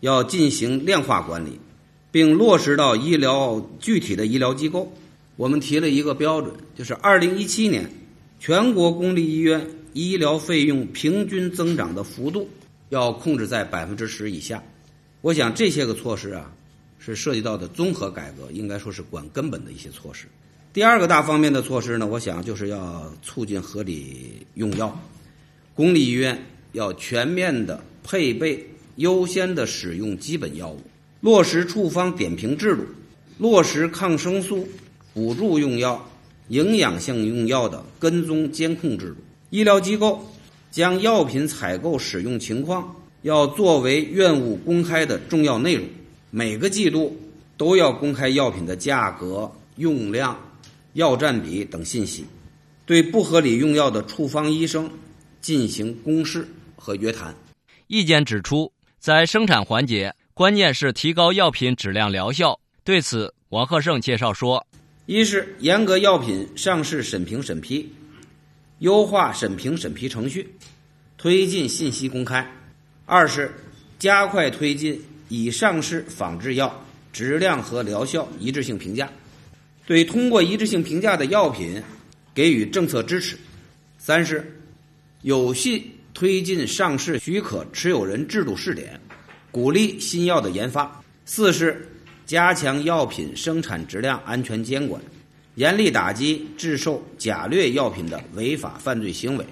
[0.00, 1.58] 要进行量化管理。”
[2.16, 4.90] 并落实到医疗具体的医疗机构，
[5.36, 7.90] 我们提了一个标准，就是二零一七年
[8.40, 12.48] 全国公立医院医疗费用平均增长的幅度
[12.88, 14.62] 要控制在百分之十以下。
[15.20, 16.50] 我想这些个措施啊，
[16.98, 20.24] 是涉及到的综合改革，应该说是管根本的一些措施。
[20.72, 24.98] 第二个大方面的措施呢，我想就是要促进合理用药，
[25.74, 30.80] 公立医院要全面的配备优先的使用基本药物。
[31.26, 32.84] 落实处方点评制度，
[33.38, 34.64] 落实抗生素
[35.12, 36.08] 辅助用药、
[36.50, 39.16] 营养性用药的跟踪监控制度。
[39.50, 40.24] 医疗机构
[40.70, 45.84] 将药品采购使用情况要作为院务公开的重要内容，
[46.30, 47.18] 每个季度
[47.56, 50.38] 都要公开药品的价格、用量、
[50.92, 52.24] 药占比等信息。
[52.84, 54.88] 对不合理用药的处方医生、
[55.40, 57.34] 进行公示和约谈。
[57.88, 62.60] 意见指出，在生产环节，关键是提高药品质量疗效。
[62.84, 64.66] 对此，王鹤胜介绍说
[65.06, 67.90] ：“一是严格药品上市审评审批，
[68.80, 70.54] 优化审评审批程序，
[71.16, 72.44] 推进信息公开；
[73.06, 73.50] 二是
[73.98, 79.10] 加快推进已上市仿制药质量和疗效一致性评价，
[79.86, 81.82] 对通过一致性评价的药品
[82.34, 83.36] 给予政策支持；
[83.96, 84.60] 三是
[85.22, 89.00] 有序推进上市许可持有人制度试点，
[89.56, 90.86] 鼓励新药的研发；
[91.24, 91.88] 四是
[92.26, 95.00] 加强药品生产质量安全监管。
[95.54, 99.44] 严厉打击制售假劣药品的违法犯罪行为；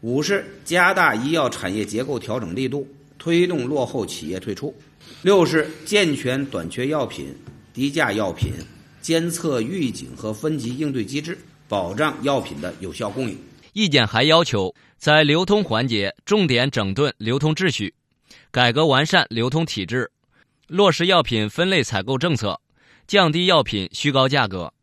[0.00, 2.88] 五是加大医药产业结构调整力度，
[3.18, 4.72] 推动落后企业退出；
[5.20, 7.26] 六是健全短缺药品、
[7.74, 8.52] 低价药品
[9.02, 11.36] 监测预警和分级应对机制，
[11.68, 13.36] 保障药品的有效供应。
[13.74, 17.92] 意见还要求，在流通环节重点整顿流通秩序，
[18.52, 20.12] 改革完善流通体制，
[20.66, 22.60] 落实药品分类采购政策，
[23.06, 24.74] 降低药品虚高价格。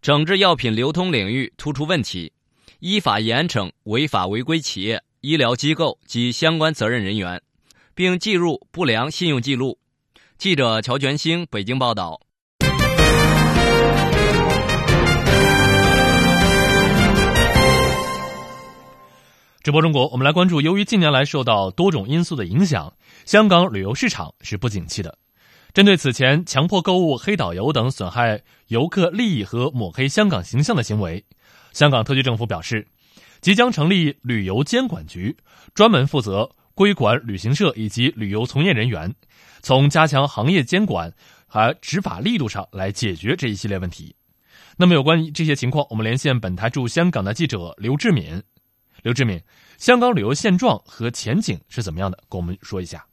[0.00, 2.32] 整治药品流通领域突出问题，
[2.78, 7.42] 依法严惩违法违规企业、医疗机构及相关责任人员，
[7.96, 9.76] 并记入不良信用记录。
[10.38, 12.20] 记者乔全兴北京报道。
[19.66, 25.18] 直播中国，我们来关注，由于近年来受到多种因素的影响，香港旅游市场是不景气的。
[25.74, 31.24] 针对此前强迫购物、黑导游等损害游客利益和抹黑香港形象的行为，
[31.72, 32.86] 香港特区政府表示，
[33.40, 35.36] 即将成立旅游监管局，
[35.74, 39.12] 专门负责规管旅行社以及旅游从业人员，
[39.62, 41.12] 从加强行业监管
[41.48, 44.14] 和执法力度上来解决这一系列问题。
[44.76, 48.40] 那么，有关于这些情况，我们连线本台驻香港的记者刘志敏。
[49.06, 49.40] 刘志敏，
[49.78, 52.18] 香港旅游现状和前景是怎么样的？
[52.28, 53.06] 跟我们说一下。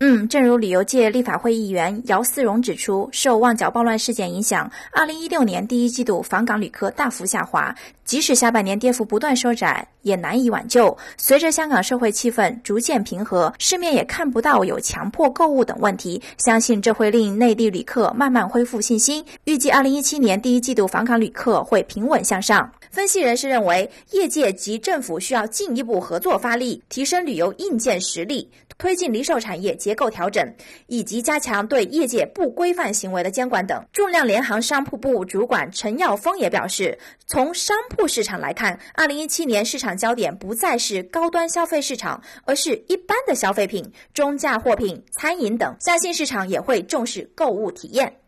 [0.00, 7.74] 嗯，正如旅游界立法会议员姚思荣指出，受旺角暴乱事件影响，二零一六年第一季度访港旅客大幅下滑，
[8.04, 10.94] 即使下半年跌幅不断收窄，也难以挽救。
[11.16, 19.24] 随着香港社会气氛逐渐平和，市面也看不到有强迫购物等问题，相信这会令内地旅客慢慢恢复信心。
[19.44, 22.70] 预计二零一七年第一季度访港旅客会平稳向上。
[22.92, 28.50] 分析人士认为，业界及政府需要进一步合作发力，提升旅游硬件实力。
[28.76, 30.54] 推进零售产业结构调整，
[30.88, 33.86] 以及加强对业界不规范行为的监管等。
[33.92, 45.76] 重量联行商铺部主管陈耀峰也表示，从商铺市场来看，二零一七年市场焦点不再是高端消费市场，而是一般的消费品、中价货品、餐饮等。
[45.80, 48.21] 相信市场也会重视购物体验。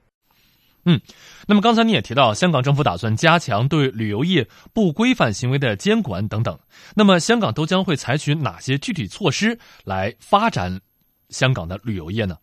[0.85, 1.01] 嗯。
[1.47, 6.59] 那么刚才你也提到，香港政府打算加强对旅游业不规范行为的监管等等。
[6.95, 10.81] 那么香港都将会采取哪些具体措施来发展
[11.29, 12.37] 香港的旅游业呢？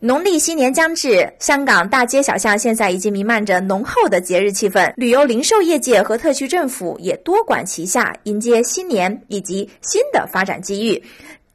[0.00, 4.94] 农历新年将至，香港大街小巷现在已经弥漫着浓厚的节日气氛。
[4.96, 11.02] 旅游零售业界和特区政府也多管齐下，迎接新年以及新的发展机遇。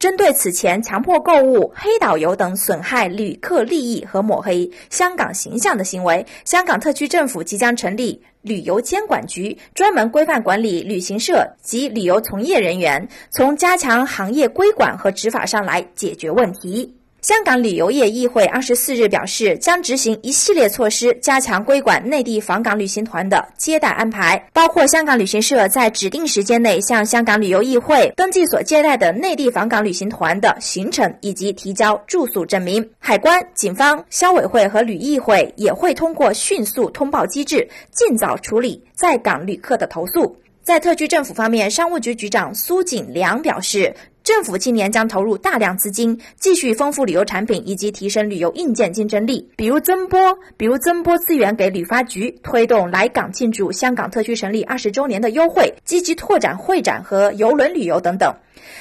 [0.04, 16.94] 针对此前强迫购物、黑导游等损害旅客利益和抹黑香港形象的行为，香港特区政府即将成立旅游监管局，专门规范管理旅行社及旅游从业人员，从加强行业规管和执法上来解决问题。
[17.24, 32.90] 香港旅游业议会二十四日表示，将执行一系列措施，加强规管内地访港旅行团的接待安排，包括香港旅行社在指定时间内向香港旅游议会登记所接待的内地访港旅行团的行程以及提交住宿证明。
[32.98, 40.36] 海关、警方、消委会和旅议会也会通过迅速通报机制，尽早处理在港旅客的投诉。
[40.62, 43.94] 在特区政府方面，商务局局长苏锦良表示。
[44.24, 50.18] 政府今年将投入大量资金，继续丰富旅游产品以及提升旅游硬件竞争力，比如增拨，
[50.56, 58.34] 比如增拨资源给旅发局，推动来港庆祝香港特区成立二十周年的优惠，积极拓展会展和邮轮旅游等等。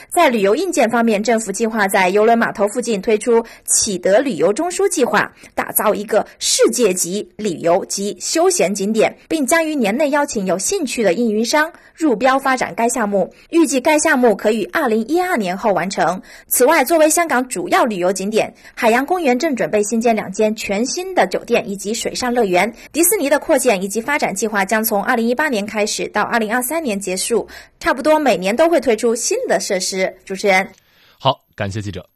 [0.10, 13.34] 在旅游硬件方面，政府计划在邮轮码头附近推出启德旅游中枢计划，打造一个世界级旅游及休闲景点，并将于年内邀请有兴趣的运营商入标发展该项目。
[13.50, 16.22] 预计该项目可于二零一二年后完成。
[16.48, 22.74] 此外，作为香港主要旅游景点，海洋公园正准备新建两间全新的酒店以及水上乐园。
[22.92, 27.48] 迪士尼的扩建以及发展计划将从二零一八年开始到二零二三年结束，
[27.80, 30.16] 差不多每年都会推出新的设这是。
[30.24, 30.72] 主持人，
[31.18, 32.12] 好，感谢记者。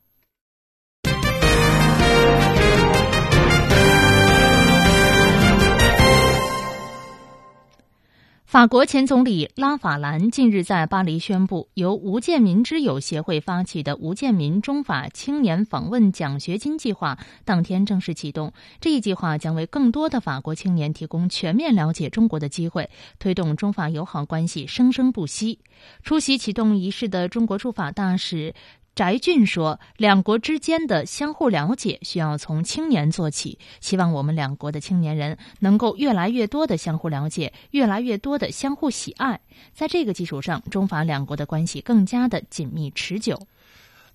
[8.47, 18.53] 法国前总理拉法兰近日在巴黎宣布，由吴建民之友协会发起的吴建民中法青年访问奖学金计划当天正式启动。
[18.79, 22.89] 这一计划将为更多的法国青年提供全面了解中国的机会，
[23.19, 25.59] 推动中法友好关系生生不息。
[26.01, 28.53] 出席启动仪式的中国驻法大使。
[28.97, 39.39] 翟俊说：“两国之间的相互了解需要从青年做起，希望我们两国的青年人能够越来越多的相互了解，越来越多的相互喜爱。
[39.71, 43.39] 在这个基础上，中法两国的关系更加的紧密持久。”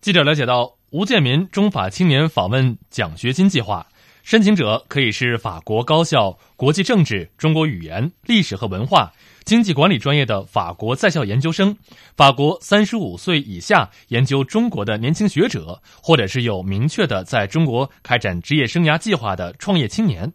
[0.03, 3.87] 记者了解到，吴建民中法青年访问奖学金计划
[4.23, 9.13] 申请者可以是法国高校国际政治、中国语言、历史和文化。
[9.45, 11.77] 经济管理专业的法国在校研究生，
[12.17, 20.33] 法国三十五岁以下研究中国的年轻学者，或者是有明确的在中国开展职业生涯计划的创业青年。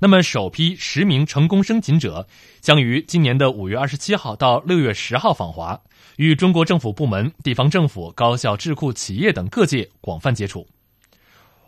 [0.00, 2.26] 那么，首批十名成功申请者
[2.60, 5.80] 将于今年的五月二十七号到六月十号访华，
[6.16, 10.66] 与中国政府部门、地方政府、高校、智库、企业等各界广泛接触。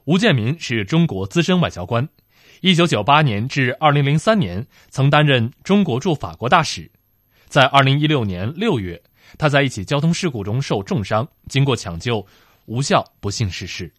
[0.04, 2.06] 吴建民是中国资深外交官。
[2.60, 6.90] 一九九八年至二零零三年，曾担任中国驻法国大使。
[7.48, 9.02] 在二零一六年六月，
[9.38, 12.24] 他在一起交通事故中受重伤，经过抢救
[12.66, 13.90] 无效，不幸逝世。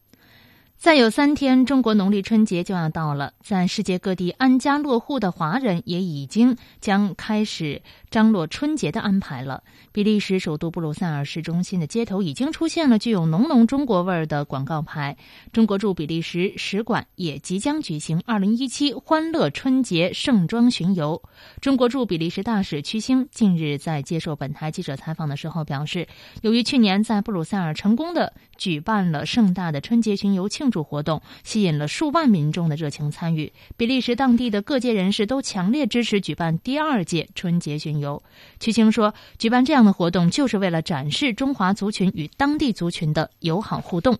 [0.85, 3.33] 再有三天，中国农历春节就要到了。
[3.41, 7.81] 在世界各地安家落户的华人也已经将开始
[8.11, 9.63] 张罗春节的安排了。
[9.91, 15.17] 比利时首都布鲁塞尔市中心的街头已经出现了具有浓浓中国味儿的广告牌。
[15.51, 21.19] 中国驻比利时使馆也即将举行二零一七欢乐春节盛装巡游。
[21.61, 26.07] 中国驻比利时大使屈星近日在接受本台记者采访的时候表示，
[26.43, 30.69] 由于去年在布鲁塞尔成功的举办了盛大的春节巡游庆。
[30.74, 38.21] 庆主活动吸引了数万民众的热情参与，比利时当地的各界人士都强烈支持举办第二届春节巡游。
[38.59, 44.17] 曲青说：“举办这样的活动就是为了展示中华族群与当地族群的友好互动。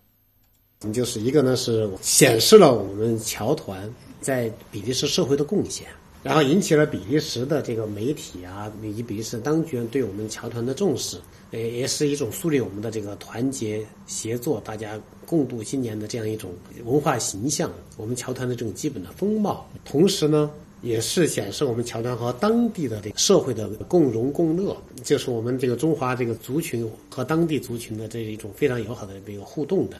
[0.93, 5.85] 就是一个呢，是显示了我们侨团在比利时社会的贡献，
[6.25, 11.17] 然后引起了比利时的这个媒体啊以及比利时当局对我们侨团的重视，
[11.51, 16.51] 也也是一种树立我们的这个团结协作，大家。”共度新年的这样一种
[16.83, 20.51] 文化形象，我们侨团的这种基本的风貌，同时呢，
[20.83, 29.99] 也是显示我们侨团和当地的这个社会的共荣共乐，就是我们这个中华这个族群和当地族群的这一种非常友好的这个互动的。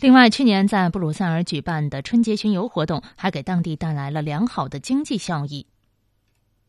[0.00, 5.66] 另外，去年在布鲁塞尔举办的春节巡游活动，还给当地带来了良好的经济效益。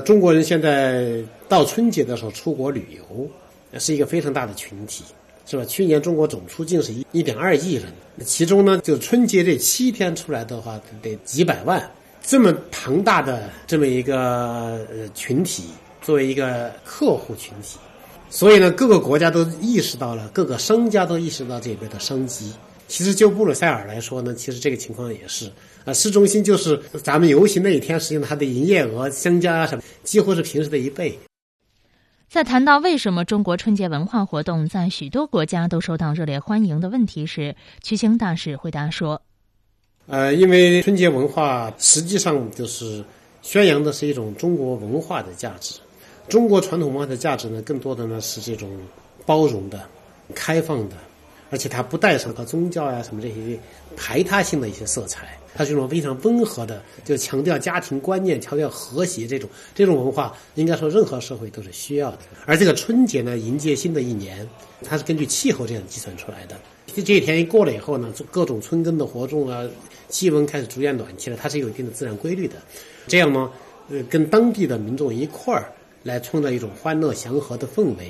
[0.05, 5.05] 中国人现在到春节的时候出国旅游，是一个非常大的群体。
[5.43, 5.65] 是吧？
[5.65, 7.85] 去年中国总出境是一一点二亿人，
[8.23, 11.89] 其中呢，就春节这七天出来的话，得几百万。
[12.21, 15.65] 这么庞大的这么一个呃群体，
[16.01, 17.79] 作为一个客户群体，
[18.29, 22.53] 所以呢，各个国家都意识到了，各个商家都意识到这边的商机。
[22.91, 25.49] 其实就布鲁塞尔来说呢，其实这个情况也是
[25.85, 31.17] 啊，市中心就是咱们游行那一天，实际上它的营业额增加什么，几乎是平时的一倍。
[32.29, 39.21] 在谈到为什么中国春节文化活动在许多国家都受到热烈欢迎的问题时，曲星大使回答说
[40.07, 43.01] ：“呃，因为春节文化实际上就是
[43.41, 45.79] 宣扬的是一种中国文化的价值，
[46.27, 48.69] 中国传统文化的价值呢，更多的呢是这种
[49.25, 49.79] 包容的、
[50.35, 50.97] 开放的，
[51.51, 53.59] 而且它不带上个宗教呀什么这些
[53.95, 62.19] 排他性的一些色彩。”它是一种非常温和的，就强调家庭观念、强调和谐这种这种文化，应该说任何社会都是需要的。
[62.45, 64.47] 而这个春节呢，迎接新的一年，
[64.81, 66.57] 它是根据气候这样计算出来的。
[66.95, 69.67] 这这一天一过了以后呢，各种春耕的活动啊，
[70.07, 72.55] 气温开始逐渐暖气了，它是有一定的自然规律的。
[73.07, 73.51] 这样呢，
[73.89, 75.69] 呃，跟当地的民众一块儿
[76.03, 78.09] 来创造一种欢乐祥和的氛围。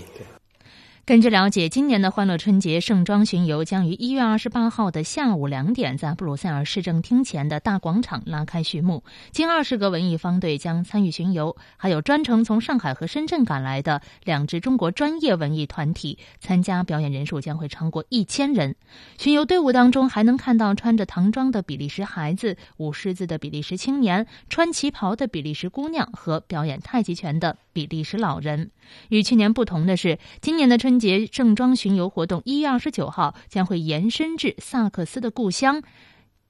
[1.04, 9.04] 根据了解，今年的欢乐春节盛装巡游将于一月二十八号的下午两点，在布鲁塞尔市政厅前的大广场拉开序幕。
[9.32, 18.76] 近二十个文艺方队将参与巡游，还有专程从上海和深圳赶来的两支中国专业文艺团体参加，表演人数将会超过一千人。
[19.18, 28.72] 巡游队伍当中还能看到穿着唐装的比利时孩子、舞狮子的比利时青年、穿旗袍的比利时姑娘和表演太极拳的比利时老人。
[29.10, 30.92] 与去年不同的是，今年的春。
[31.02, 35.82] 节盛装巡游活动一月二十九号将会延伸至萨克斯的故乡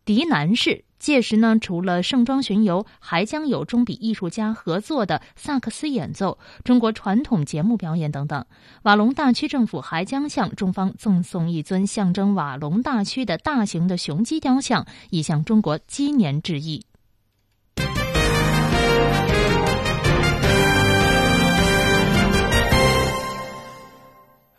[0.04, 0.84] 迪南市。
[1.00, 8.46] 届时呢，除了盛装巡游，还将有中比艺术家合作的萨克斯演奏、中国传统节目表演等等。
[8.82, 16.84] 瓦隆大区政府还将向中方赠送一尊象征瓦隆大区的大型的雄鸡雕像，以向中国鸡年致意。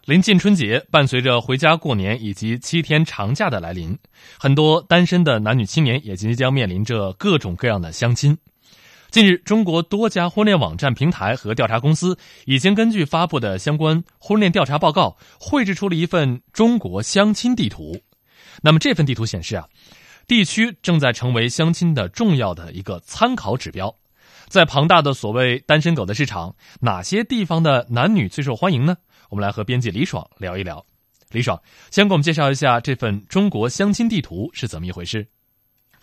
[0.05, 3.96] 临近春节，伴随着回家过年以及七天长假的来临，
[4.36, 8.36] 很多单身的男女青年也即将面临着各种各样的相亲。
[9.12, 18.03] 近日，中国多家婚恋网站平台和调查公司已经根据发布的相关婚恋调查报告，绘制出了一份中国相亲地图。
[18.61, 19.68] 那么，这份地图显示啊，
[20.26, 23.94] 地区正在成为相亲的重要的一个参考指标。
[24.48, 28.96] 在庞大的所谓单身狗的市场，哪些地方的男女最受欢迎呢？
[29.33, 30.85] 我们来和编辑李爽聊一聊。
[31.30, 31.59] 李爽，
[31.91, 35.26] 先给我们介绍一下这份中国相亲地图是怎么一回事。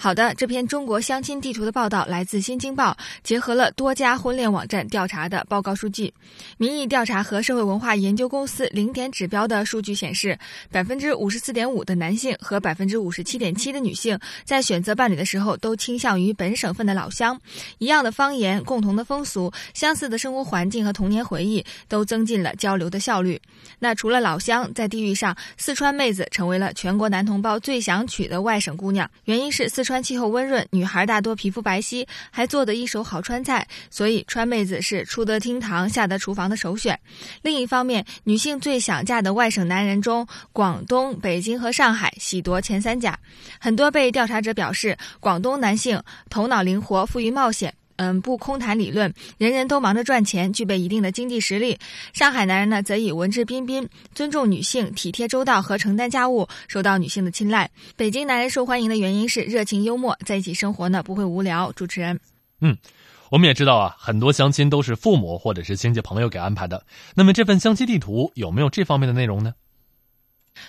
[0.02, 2.92] 好的，这篇中国相亲地图的报道来自《新京报》，
[3.22, 6.14] 结合了多家婚恋网站调查的报告数据。
[6.58, 10.40] 民意调查和社会文化研究公司零点指标的数据显示，
[10.72, 17.38] 百分之五十四点五的男性和百分之五十七点七的女性在选择伴侣的时候都倾向于本省份的老乡。
[17.80, 23.38] 一样的方言、共同的风俗、相似的生活环境和童年回忆，都增进了交流的效率。
[23.80, 29.89] 那除了老乡，在地域上，四川妹子成为了全国男同胞最想娶的外省姑娘，原因是四。
[29.90, 37.00] 川气候温润，女孩大多皮肤白皙，还做得一手好川菜，所以川妹子是出得厅堂、下得厨房的首选。
[37.42, 43.18] 另一方面，女性最想嫁的外省男人中，广东、北京和上海喜夺前三甲。
[43.60, 47.74] 很多被调查者表示，广东男性头脑灵活，富于冒险。
[48.00, 51.78] 嗯，不空谈理论，人人都忙着赚钱，具备一定的经济实力。
[52.14, 53.86] 上海男人呢，则以文质彬彬、
[54.16, 57.70] 尊重女性、体贴周到和承担家务受到女性的青睐。
[57.98, 61.74] 北京男人受欢迎的原因是热情幽默，在一起生活呢不会无聊。
[61.74, 62.18] 主持人，
[62.62, 62.78] 嗯，
[63.30, 66.82] 我们也知道啊，很多相亲都是父母或者是亲戚朋友给安排的。
[67.14, 69.54] 那么这份相亲地图有没有这方面的内容呢？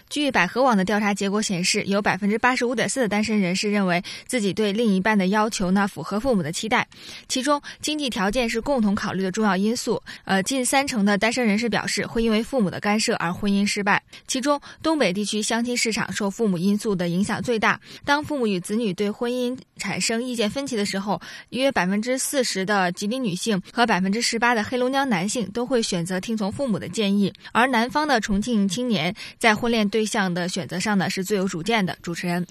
[0.08, 6.86] 据百合网的调查结果显示，有百分之八十五点四的单身人士认为自己对另一半的要求呢符合父母的期待，
[7.28, 10.00] 其中经济条件是共同考虑的重要因素。
[10.24, 14.02] 呃，近三成的单身人士表示会因为父母的干涉而婚姻失败。
[14.26, 17.80] 其中，东北地区相亲市场受父母因素的影响最大。
[18.04, 29.79] 当父母与子女对婚姻产生意见分歧的时候，约百分之四十的吉林女性和百分之十八的黑龙江男性都会选择听从父母的建议，而南方的重庆青年在婚恋。
[29.88, 31.96] 对象的选择上呢是最有主见的。
[32.02, 32.46] 主持人，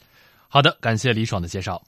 [0.48, 1.82] 好的，感谢李爽的介绍。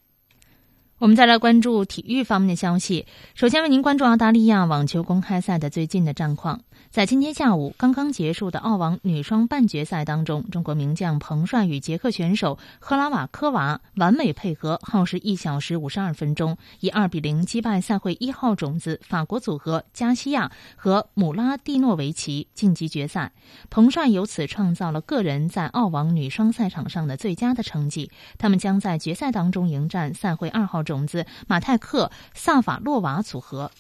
[0.98, 3.08] 我们再来关注体育方面的消息。
[3.34, 6.62] 首先为您关注澳大利亚网球公开赛的最近的战况。
[6.92, 23.32] 在今天下午刚刚结束的澳网女双半决赛当中，中国名将彭帅与捷克选手赫拉瓦科娃完美配合，耗时一小时五十二分钟，以二比零击败赛会一号种子法国组合加西亚和姆拉蒂诺维奇晋级决赛。
[23.70, 28.12] 彭帅由此创造了个人在澳网女双赛场上的最佳的成绩。
[28.38, 33.72] 他们将在决赛当中迎战赛会二号种子马泰克萨法洛娃组合。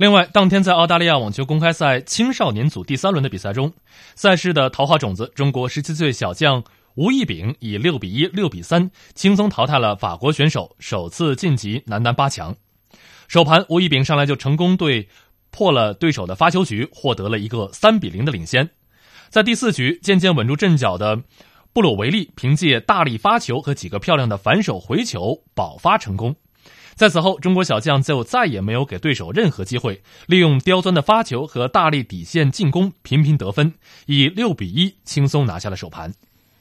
[0.00, 3.70] 另外，当天在澳大利亚网球公开赛青少年组第三轮的比赛中，
[4.14, 12.56] 赛事的头号种子中国十七岁小将吴亦丙以六比一、六比三轻松淘汰了法国选手，首次晋级男单八强。
[13.28, 15.06] 首盘，吴亦丙上来就成功对
[15.50, 18.70] 破了对手的发球局，获得了一个三比零的领先。
[19.28, 21.20] 在第四局渐渐稳住阵脚的
[21.74, 26.34] 布鲁维利，凭借大力发球和几个漂亮的反手回球保发成功。
[26.94, 33.74] 在此后，中国小将就再也没有给对手任何机会，利用刁钻的发球和大力底线进攻频频得分，
[34.06, 36.12] 以六比一轻松拿下了首盘。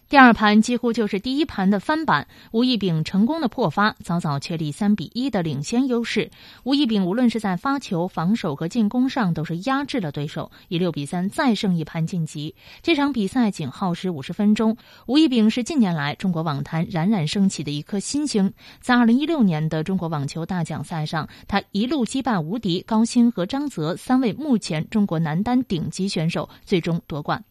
[0.09, 6.31] 第二盘几乎就是第一盘的翻版，吴亦丙成功的破发，早早确立三比一的领先优势。
[6.63, 12.55] 吴亦丙无论是在发球、防守和进攻上都是压制了对手，以六比三再胜一盘晋级。
[12.81, 14.75] 这场比赛仅耗时五十分钟。
[15.05, 18.51] 吴亦丙是近年来中国网坛冉冉升起的一颗新星。
[18.81, 27.43] 在二零一六年的中国网球大奖赛上，他一路击败吴迪、高鑫和张泽三位目前中国男单顶级选手，最终夺冠。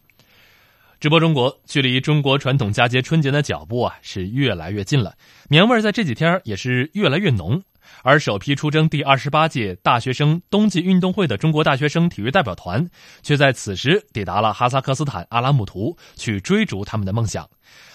[1.01, 5.15] 直播中国，距离中国传统佳节春节的脚步啊是越来越近了，
[5.49, 7.63] 年味儿在这几天也是越来越浓。
[8.03, 12.85] 而首批出征第二十八届大学生冬季运动会的中国大学生体育代表团，
[13.23, 17.49] 却在此时抵达了哈萨克斯坦阿拉木图，去追逐他们的梦想。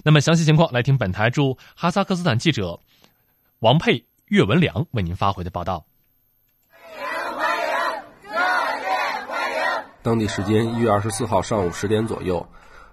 [0.05, 2.79] 那么详细情况，来听本台驻哈萨克斯坦记者
[3.59, 5.85] 王佩、岳文良为您发回的报道。
[10.01, 12.45] 当地时间一月二十四号上午十点左右。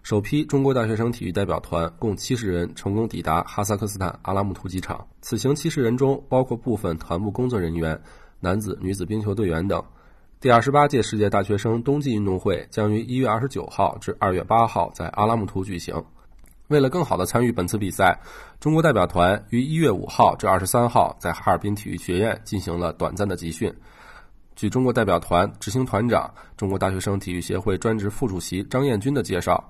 [0.03, 5.07] 首批中国大学生体育代表团共七十人成功抵达哈萨克斯坦阿拉木图机场。
[5.21, 8.01] 此行七十人中包括部分团部工作人员、
[8.41, 9.83] 男子、女子冰球队员等。
[10.41, 16.03] 第二十八届世界大学生冬季运动会将于一月二十九号至二月八号在阿拉木图举行。
[16.69, 18.19] 为了更好地参与本次比赛，
[18.59, 23.73] 中国代表团于一月五号至二十三号在哈尔滨体育学院进行了短暂的集训。
[24.57, 29.63] 据中国代表团执行团长、中国大学生体育协会专职副主席张彦军的介绍，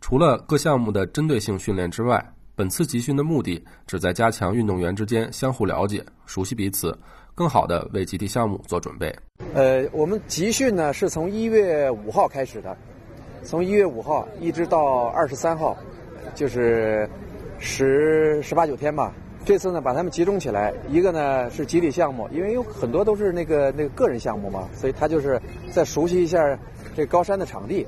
[0.00, 2.24] 除了各项目的针对性训练之外，
[2.56, 6.98] 本次集训的目的旨在加强运动员之间相互了解、熟悉彼此，
[7.34, 9.14] 更好地为集体项目做准备。
[9.54, 12.76] 呃，我们集训呢是从一月五号开始的，
[13.42, 15.76] 从一月五号一直到二十三号，
[16.34, 17.08] 就是
[17.58, 19.12] 十十八九天吧。
[19.44, 25.40] 这次呢，把他们集中起来，一个呢是集体项目，因为有很多都是那个那个个人项目嘛，所以他就是
[25.70, 26.42] 再熟悉一下
[27.00, 27.86] 这高山的场地。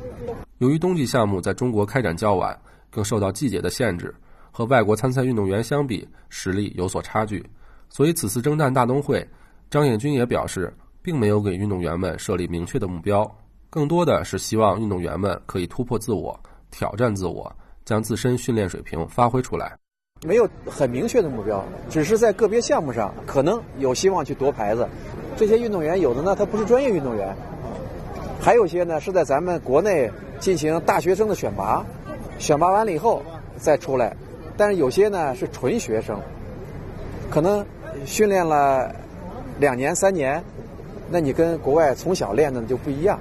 [0.57, 2.59] 由于冬季项目在中国开展较晚，
[2.91, 4.15] 更受到季节的限制，
[4.51, 7.45] 和外国参赛运动员相比，实力有所差距，
[7.91, 9.23] 所以此次征战大冬会，
[9.69, 13.31] 张彦军也表示，并没有给运动员们设立明确的目标，
[13.69, 16.41] 更多的是希望运动员们可以突破自我，
[16.71, 17.55] 挑战自我，
[17.85, 19.77] 将自身训练水平发挥出来。
[20.25, 24.89] 没有很明确的目标，只是在个别项目上可能有希望去夺牌子。
[25.37, 27.37] 这些运动员有的呢，他不是专业运动员，
[28.43, 31.87] 还有些呢是在咱们国内进行大学生的选拔，
[32.41, 33.23] 选拔完了以后
[33.57, 34.15] 再出来。
[34.57, 36.21] 但是有些呢是纯学生，
[37.31, 37.65] 可能
[38.05, 38.93] 训练了
[39.61, 40.43] 两年三年，
[41.09, 43.17] 那你跟国外从小练的就不一样，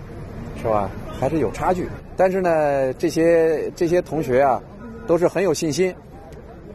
[0.59, 0.89] 是吧？
[1.19, 1.87] 还是有差距。
[2.17, 4.59] 但是呢，这些这些同学啊，
[5.05, 5.93] 都是很有信心。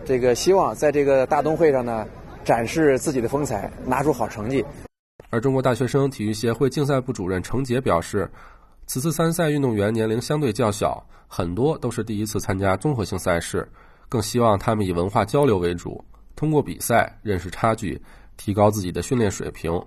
[0.05, 2.07] 这个希望在这个大冬会上呢，
[2.45, 4.65] 展示自己的风采，拿出好成绩。
[5.37, 8.27] 而中国大学生体育协会竞赛部主任程杰表示，
[8.87, 13.71] 此次参赛运动员年龄相对较小，很多都是第一次参加综合性赛事，
[14.09, 16.03] 更希望他们以文化交流为主，
[16.37, 18.01] 通过比赛认识差距，
[18.39, 19.79] 提高自己的训练水平，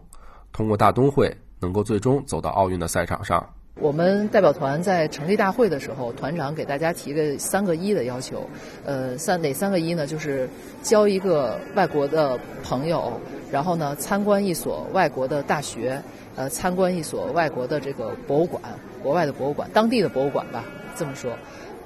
[0.52, 3.44] 通过大冬会能够最终走到奥运的赛场上。
[3.82, 8.46] 我们代表团在成立大会的时候，团长给大家提的三个一的要求，
[8.86, 10.06] 呃，三哪三个一呢？
[10.06, 10.50] 就是
[10.84, 13.14] 交一个外国的朋友，
[13.50, 16.02] 然后呢参观一所外国的大学，
[16.36, 18.62] 呃，参观一所外国的这个博物馆，
[19.02, 20.66] 国外的博物馆，当地的博物馆吧，
[20.98, 21.32] 这么说。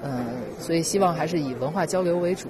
[0.04, 0.26] 嗯，
[0.60, 2.50] 所以希望还是以文化交流为主。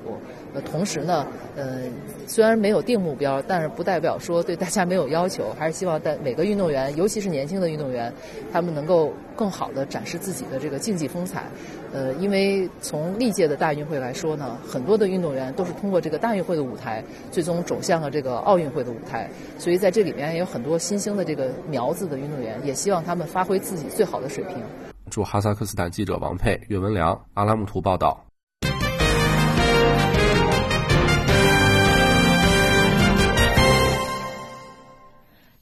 [0.56, 1.26] 呃，同时呢，
[1.56, 1.84] 呃，
[2.28, 8.12] 虽然没有定目标，但是不代表说对大家没有要求，还是希望在每个运动员，尤其是年轻的运动员，
[8.52, 11.46] 他们能够更好的展示自己的这个竞技风采。
[11.92, 19.30] 呃，因为从历届的大运会来说呢，很多的运动员都是通过这个大运会的舞台，最终走向了这个奥运会的舞台。
[19.60, 24.58] 所以在这里面也有很多新兴的这个苗子的运动员，也希望他们发挥自己最好的水平。
[25.10, 28.26] 驻哈萨克斯坦记者王佩、岳文良、阿拉木图报道。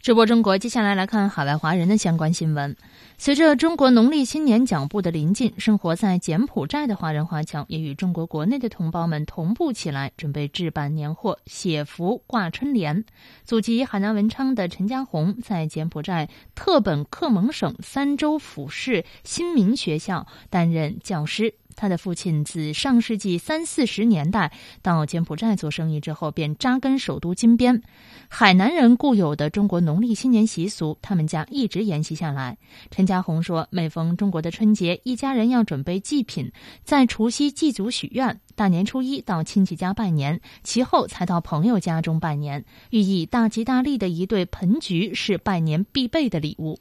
[0.02, 2.76] 直播中国，接下来来看海外华人的相关新闻。
[3.20, 13.06] 随着中国农历新年脚步的临近，生活在柬埔寨的华人华侨也与中国国内的同胞们同步起来，准备置办年货、写福、挂春联。
[13.44, 21.54] 祖籍海南文昌的陈家红在柬埔寨特本克蒙省三州府市新民学校担任教师。
[21.76, 24.52] 他的父亲自上世纪三四十年代
[24.82, 27.82] 到柬埔寨做生意之后，便扎根首都金边。
[28.28, 32.58] 海南人固有的中国农历新年习俗，他们家一直沿袭下来。
[32.90, 36.52] 陈家红说：“每逢中国的春节，一家人要准备祭品，
[36.84, 42.64] 在除夕祭祖许愿，大年初一到亲戚家拜年，其后才到朋友家中拜年。
[42.92, 46.80] 寓意大吉大利的一对盆菊是拜年必备的礼物。”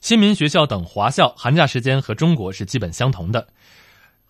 [0.00, 3.48] 新民学校等华校寒假时间和中国是基本相同的。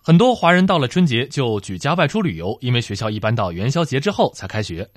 [0.09, 4.89] 很多华人到了春节就举家外出旅游，因为学校一般到元宵节之后才开学。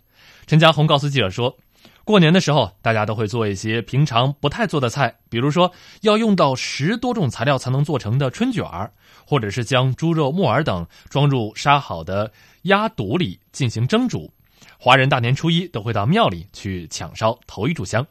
[0.46, 1.54] 陈家红告诉记者说，
[2.02, 8.90] 过年的时候大家都会做一些平常不太做的菜，比如说要用到十多种材料才能做成的春卷儿，
[9.26, 12.32] 或者是将猪肉、木耳等装入杀好的
[12.62, 14.32] 鸭肚里进行蒸煮。
[14.78, 18.06] 华人大年初一都会到庙里去抢烧头一炷香。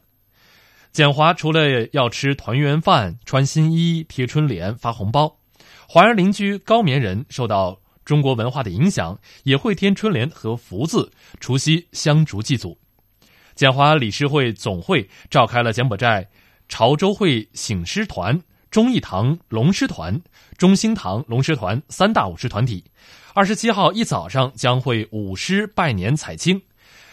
[0.92, 5.38] 简华除了要吃团圆饭、穿新衣、贴春联、发红包。
[5.94, 12.78] 华人邻居高棉人受到中国文化的影响，也会添春联和福字，除夕香烛祭祖。
[13.54, 16.26] 简华理事会总会召开了柬埔寨
[16.66, 18.40] 潮州会醒狮团、
[18.70, 20.18] 忠义堂龙狮团、
[20.56, 22.82] 中兴堂龙狮团三大舞狮团体。
[23.34, 26.58] 二十七号一早上将会舞狮拜年采青，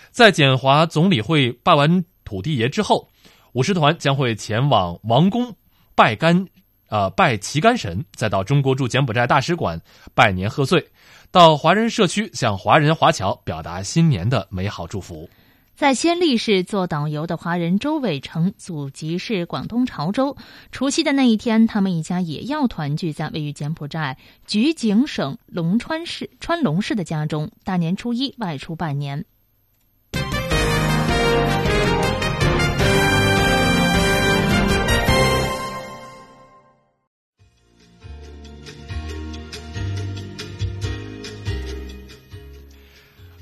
[0.10, 3.10] 在简华总理会拜完土地爷之后，
[3.52, 5.54] 舞狮团将会前往王宫
[5.96, 6.48] 拜干。
[6.90, 9.80] 呃，拜旗杆神，再到中国驻柬埔寨大使馆
[10.14, 10.86] 拜年贺岁，
[11.32, 15.30] 到华人社区向华人华侨表达新年的美好祝福。
[15.76, 20.36] 在暹粒市做导游的华人周伟成，祖籍是广东潮州。
[20.74, 29.24] 除夕的那一天，他们一家也要团聚在位于柬埔寨菊景省龙川市川龙市的家中，大年初一外出拜年。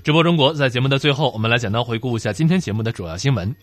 [0.07, 3.53] 直播中国，在节目的最后，我们来简单回顾一下今天节目的主要新闻。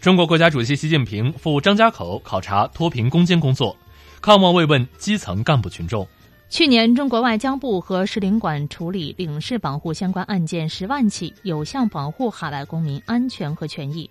[0.00, 3.76] 中国国家主席习近平赴张家口考察脱贫攻坚工作，
[4.20, 6.04] 看望慰问基层干部群众。
[6.50, 14.10] 去年，中国外交部和使领馆处理领事保护相关案件十万起，有效保护海外公民安全和权益。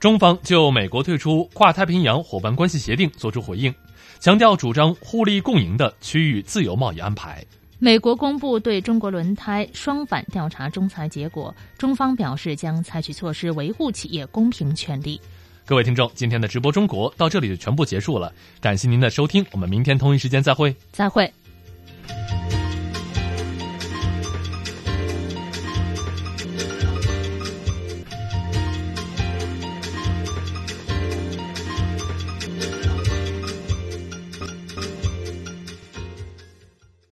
[0.00, 3.74] 中方就美国退出跨太平洋伙伴关系协定作出回应，
[4.18, 7.44] 强调主张互利共赢的区域自由贸易安排。
[7.84, 15.20] 美国公布对中国轮胎双反调查仲裁结果，中方表示将采取措施维护企业公平权利。
[15.66, 21.30] 各位听众，今天的直播中国到这里就全部结束了，感谢您的收听，我们明天同一时间再会，再会。